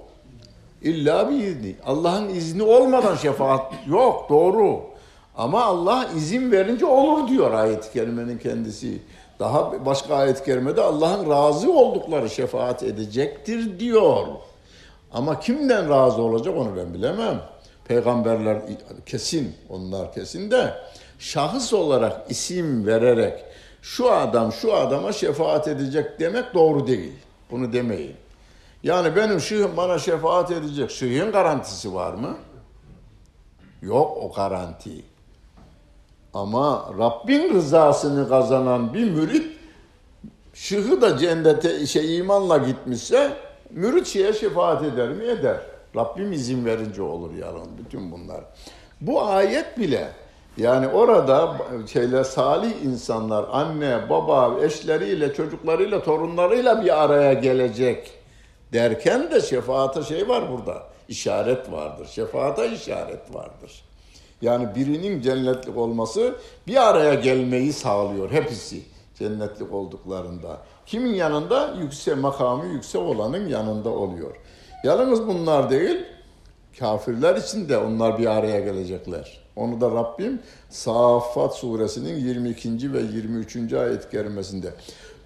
[0.82, 1.76] illa biizni.
[1.86, 4.80] Allah'ın izni olmadan şefaat yok, doğru.
[5.38, 9.02] Ama Allah izin verince olur diyor ayet-i kerimenin kendisi.
[9.40, 14.28] Daha başka ayet-i kerimede Allah'ın razı oldukları şefaat edecektir diyor.
[15.14, 17.42] Ama kimden razı olacak onu ben bilemem.
[17.86, 18.62] Peygamberler
[19.06, 20.74] kesin, onlar kesin de
[21.20, 23.44] şahıs olarak isim vererek
[23.82, 27.14] şu adam şu adama şefaat edecek demek doğru değil.
[27.52, 28.16] Bunu demeyin.
[28.84, 30.92] Yani benim şeyhim bana şefaat edecek.
[30.92, 32.38] Şeyhin garantisi var mı?
[33.82, 35.13] Yok o garanti.
[36.34, 39.58] Ama Rabbin rızasını kazanan bir mürit
[40.54, 43.34] şıhı da cennete şey imanla gitmişse
[43.70, 45.24] mürit şeye şefaat eder mi?
[45.24, 45.58] Eder.
[45.96, 48.42] Rabbim izin verince olur yalan bütün bunlar.
[49.02, 50.12] Bu ayet bile
[50.58, 51.58] yani orada
[51.94, 58.12] şeyler salih insanlar anne, baba, eşleriyle, çocuklarıyla, torunlarıyla bir araya gelecek
[58.74, 60.84] derken de şefaata şey var burada.
[61.08, 62.08] işaret vardır.
[62.08, 63.84] Şefaata işaret vardır.
[64.44, 66.36] Yani birinin cennetlik olması
[66.68, 68.82] bir araya gelmeyi sağlıyor hepsi
[69.20, 70.58] cennetlik olduklarında.
[70.86, 71.74] Kimin yanında?
[71.82, 74.36] Yüksek makamı yüksek olanın yanında oluyor.
[74.84, 76.06] Yalnız bunlar değil,
[76.80, 79.40] kafirler için de onlar bir araya gelecekler.
[79.56, 82.94] Onu da Rabbim Saffat suresinin 22.
[82.94, 83.74] ve 23.
[83.74, 84.74] ayet kerimesinde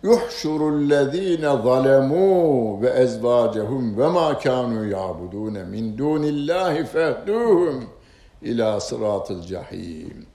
[0.03, 7.96] Yuhşurullezine zalemu ve ezvacehum ve ma kanu ya'budun min dunillahi fehduhum
[8.41, 10.25] ila sıratıl cahim.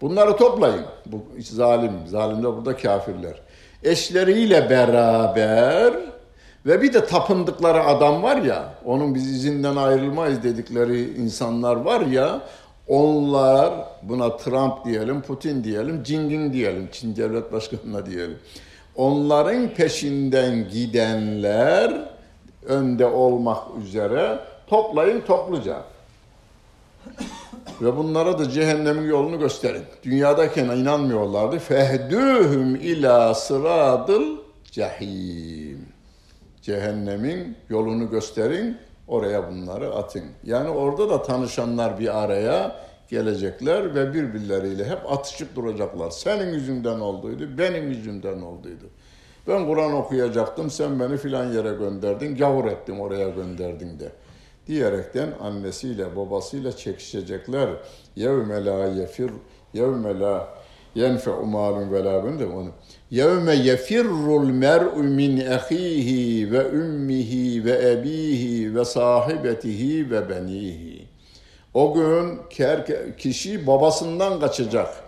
[0.00, 0.84] Bunları toplayın.
[1.06, 3.40] Bu zalim, zalimler burada kafirler.
[3.82, 5.94] Eşleriyle beraber
[6.66, 12.40] ve bir de tapındıkları adam var ya, onun biz izinden ayrılmayız dedikleri insanlar var ya,
[12.88, 18.38] onlar buna Trump diyelim, Putin diyelim, Cingin diyelim, Çin devlet başkanına diyelim.
[18.96, 22.08] Onların peşinden gidenler
[22.66, 25.76] önde olmak üzere toplayın topluca.
[27.82, 29.82] Ve bunlara da cehennemin yolunu gösterin.
[30.02, 31.58] Dünyadayken inanmıyorlardı.
[31.58, 35.86] Fehdühüm ila sıradıl cehim.
[36.62, 38.76] Cehennemin yolunu gösterin,
[39.08, 40.22] oraya bunları atın.
[40.44, 42.76] Yani orada da tanışanlar bir araya
[43.08, 46.10] gelecekler ve birbirleriyle hep atışıp duracaklar.
[46.10, 48.84] Senin yüzünden olduydu, benim yüzümden olduydu.
[49.48, 54.12] Ben Kur'an okuyacaktım, sen beni filan yere gönderdin, gavur ettim oraya gönderdin de
[54.68, 57.68] diyerekten annesiyle babasıyla çekişecekler.
[58.16, 59.30] Yevme la yefir
[59.74, 60.48] yevme la
[60.94, 62.18] yenfe'u malun ve la
[62.56, 62.70] onu.
[63.10, 71.08] Yevme yefirrul mer'u min ahihi ve ummihi ve ebihi ve sahibetihi ve benihi.
[71.74, 72.38] O gün
[73.18, 75.07] kişi babasından kaçacak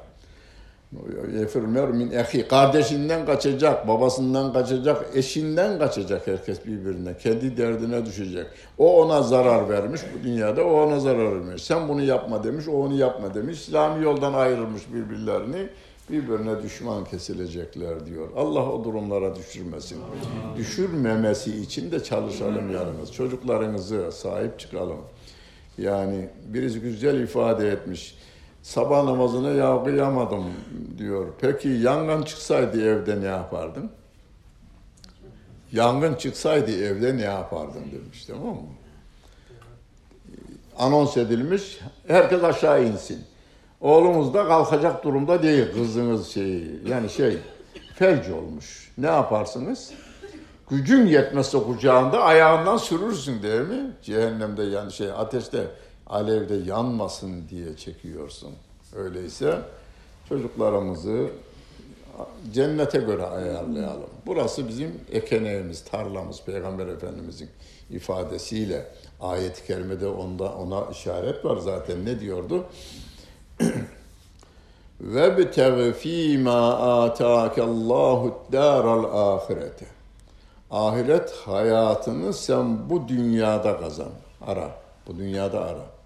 [1.39, 2.49] Yefir min ehi.
[2.49, 7.17] Kardeşinden kaçacak, babasından kaçacak, eşinden kaçacak herkes birbirine.
[7.19, 8.47] Kendi derdine düşecek.
[8.79, 11.65] O ona zarar vermiş bu dünyada, o ona zarar vermiş.
[11.65, 13.61] Sen bunu yapma demiş, o onu yapma demiş.
[13.61, 15.69] İslami yoldan ayrılmış birbirlerini.
[16.11, 18.29] Birbirine düşman kesilecekler diyor.
[18.37, 19.99] Allah o durumlara düşürmesin.
[20.57, 23.13] Düşürmemesi için de çalışalım yalnız.
[23.13, 24.99] Çocuklarınızı sahip çıkalım.
[25.79, 28.15] Yani birisi güzel ifade etmiş
[28.63, 30.45] sabah namazına ya kıyamadım
[30.99, 31.27] diyor.
[31.41, 33.91] Peki yangın çıksaydı evde ne yapardın?
[35.73, 38.69] Yangın çıksaydı evde ne yapardın demiş tamam mı?
[40.79, 43.25] Anons edilmiş, herkes aşağı insin.
[43.81, 46.81] Oğlumuz da kalkacak durumda değil kızınız şeyi.
[46.87, 47.39] Yani şey
[47.95, 48.93] felç olmuş.
[48.99, 49.93] Ne yaparsınız?
[50.71, 53.91] Gücün yetmezse kucağında ayağından sürürsün değil mi?
[54.03, 55.67] Cehennemde yani şey ateşte
[56.11, 58.51] alevde yanmasın diye çekiyorsun.
[58.97, 59.59] Öyleyse
[60.29, 61.31] çocuklarımızı
[62.53, 64.11] cennete göre ayarlayalım.
[64.27, 67.49] Burası bizim ekeneğimiz, tarlamız, Peygamber Efendimizin
[67.91, 68.87] ifadesiyle
[69.21, 72.65] ayet-i kerimede onda ona işaret var zaten ne diyordu?
[75.01, 79.87] ve bitegi fîmâ âtâkallâhu dâral âhirete.
[80.71, 84.11] Ahiret hayatını sen bu dünyada kazan.
[84.47, 84.71] Ara.
[85.07, 86.00] Bu dünyada ara.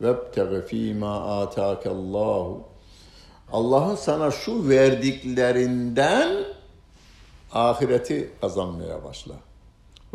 [0.00, 2.62] Vebtege fîmâ âtâkallâhu.
[3.52, 6.44] Allah'ın sana şu verdiklerinden
[7.52, 9.34] ahireti kazanmaya başla.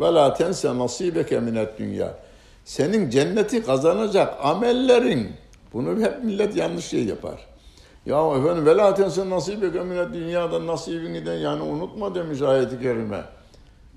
[0.00, 2.14] Ve la tense nasibeke minet dünya.
[2.64, 5.32] Senin cenneti kazanacak amellerin.
[5.72, 7.46] Bunu hep millet yanlış şey yapar.
[8.06, 13.24] Ya efendim ve la tense nasibeke minet dünyada nasibini de yani unutma demiş ayeti kerime.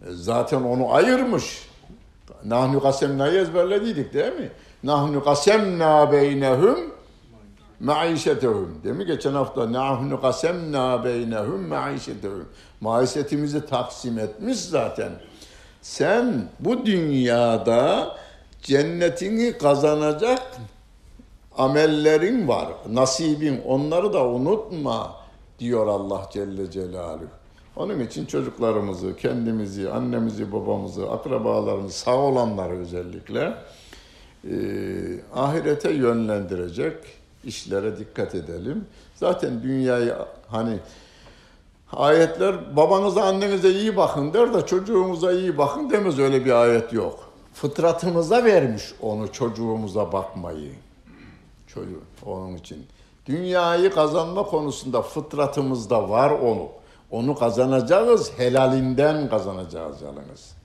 [0.01, 1.67] E, zaten onu ayırmış.
[2.45, 4.51] Nahnu kasemnayı ezberlediydik değil mi?
[4.85, 6.79] Nahnu kasemna beynehum
[7.79, 8.81] maişetehum.
[8.83, 9.05] Değil mi?
[9.05, 12.45] Geçen hafta nahnu kasemna beynehum maişetehum.
[12.81, 15.11] Maisetimizi taksim etmiş zaten.
[15.81, 18.15] Sen bu dünyada
[18.61, 20.41] cennetini kazanacak
[21.57, 23.61] amellerin var, nasibin.
[23.65, 25.15] Onları da unutma
[25.59, 27.25] diyor Allah Celle Celaluhu.
[27.75, 33.53] Onun için çocuklarımızı, kendimizi, annemizi, babamızı, akrabalarımızı, sağ olanları özellikle
[34.51, 34.55] e,
[35.35, 36.97] ahirete yönlendirecek
[37.43, 38.85] işlere dikkat edelim.
[39.15, 40.15] Zaten dünyayı
[40.47, 40.79] hani
[41.93, 47.19] ayetler babanıza annenize iyi bakın der de çocuğumuza iyi bakın demez öyle bir ayet yok.
[47.53, 50.71] Fıtratımıza vermiş onu çocuğumuza bakmayı.
[51.67, 52.85] Çocuğu onun için.
[53.25, 56.67] Dünyayı kazanma konusunda fıtratımızda var onu.
[57.11, 60.55] Onu kazanacağız, helalinden kazanacağız yalnız.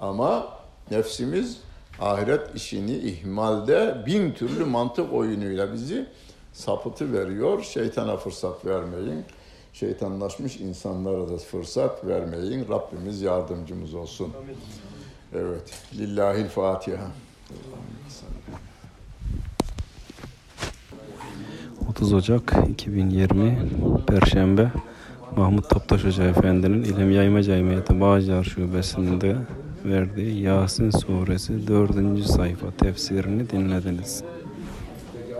[0.00, 0.46] Ama
[0.90, 1.60] nefsimiz
[2.00, 6.06] ahiret işini ihmalde bin türlü mantık oyunuyla bizi
[6.52, 7.62] sapıtı veriyor.
[7.62, 9.24] Şeytana fırsat vermeyin.
[9.72, 12.68] Şeytanlaşmış insanlara da fırsat vermeyin.
[12.68, 14.32] Rabbimiz yardımcımız olsun.
[15.34, 15.72] Evet.
[15.98, 17.06] Lillahil Fatiha.
[21.90, 23.58] 30 Ocak 2020
[24.06, 24.72] Perşembe
[25.36, 29.36] Mahmut Toptaş Hoca Efendi'nin İlem Yayma Cemiyeti Bağcılar Şubesi'nde
[29.84, 32.26] verdiği Yasin Suresi 4.
[32.26, 34.22] sayfa tefsirini dinlediniz.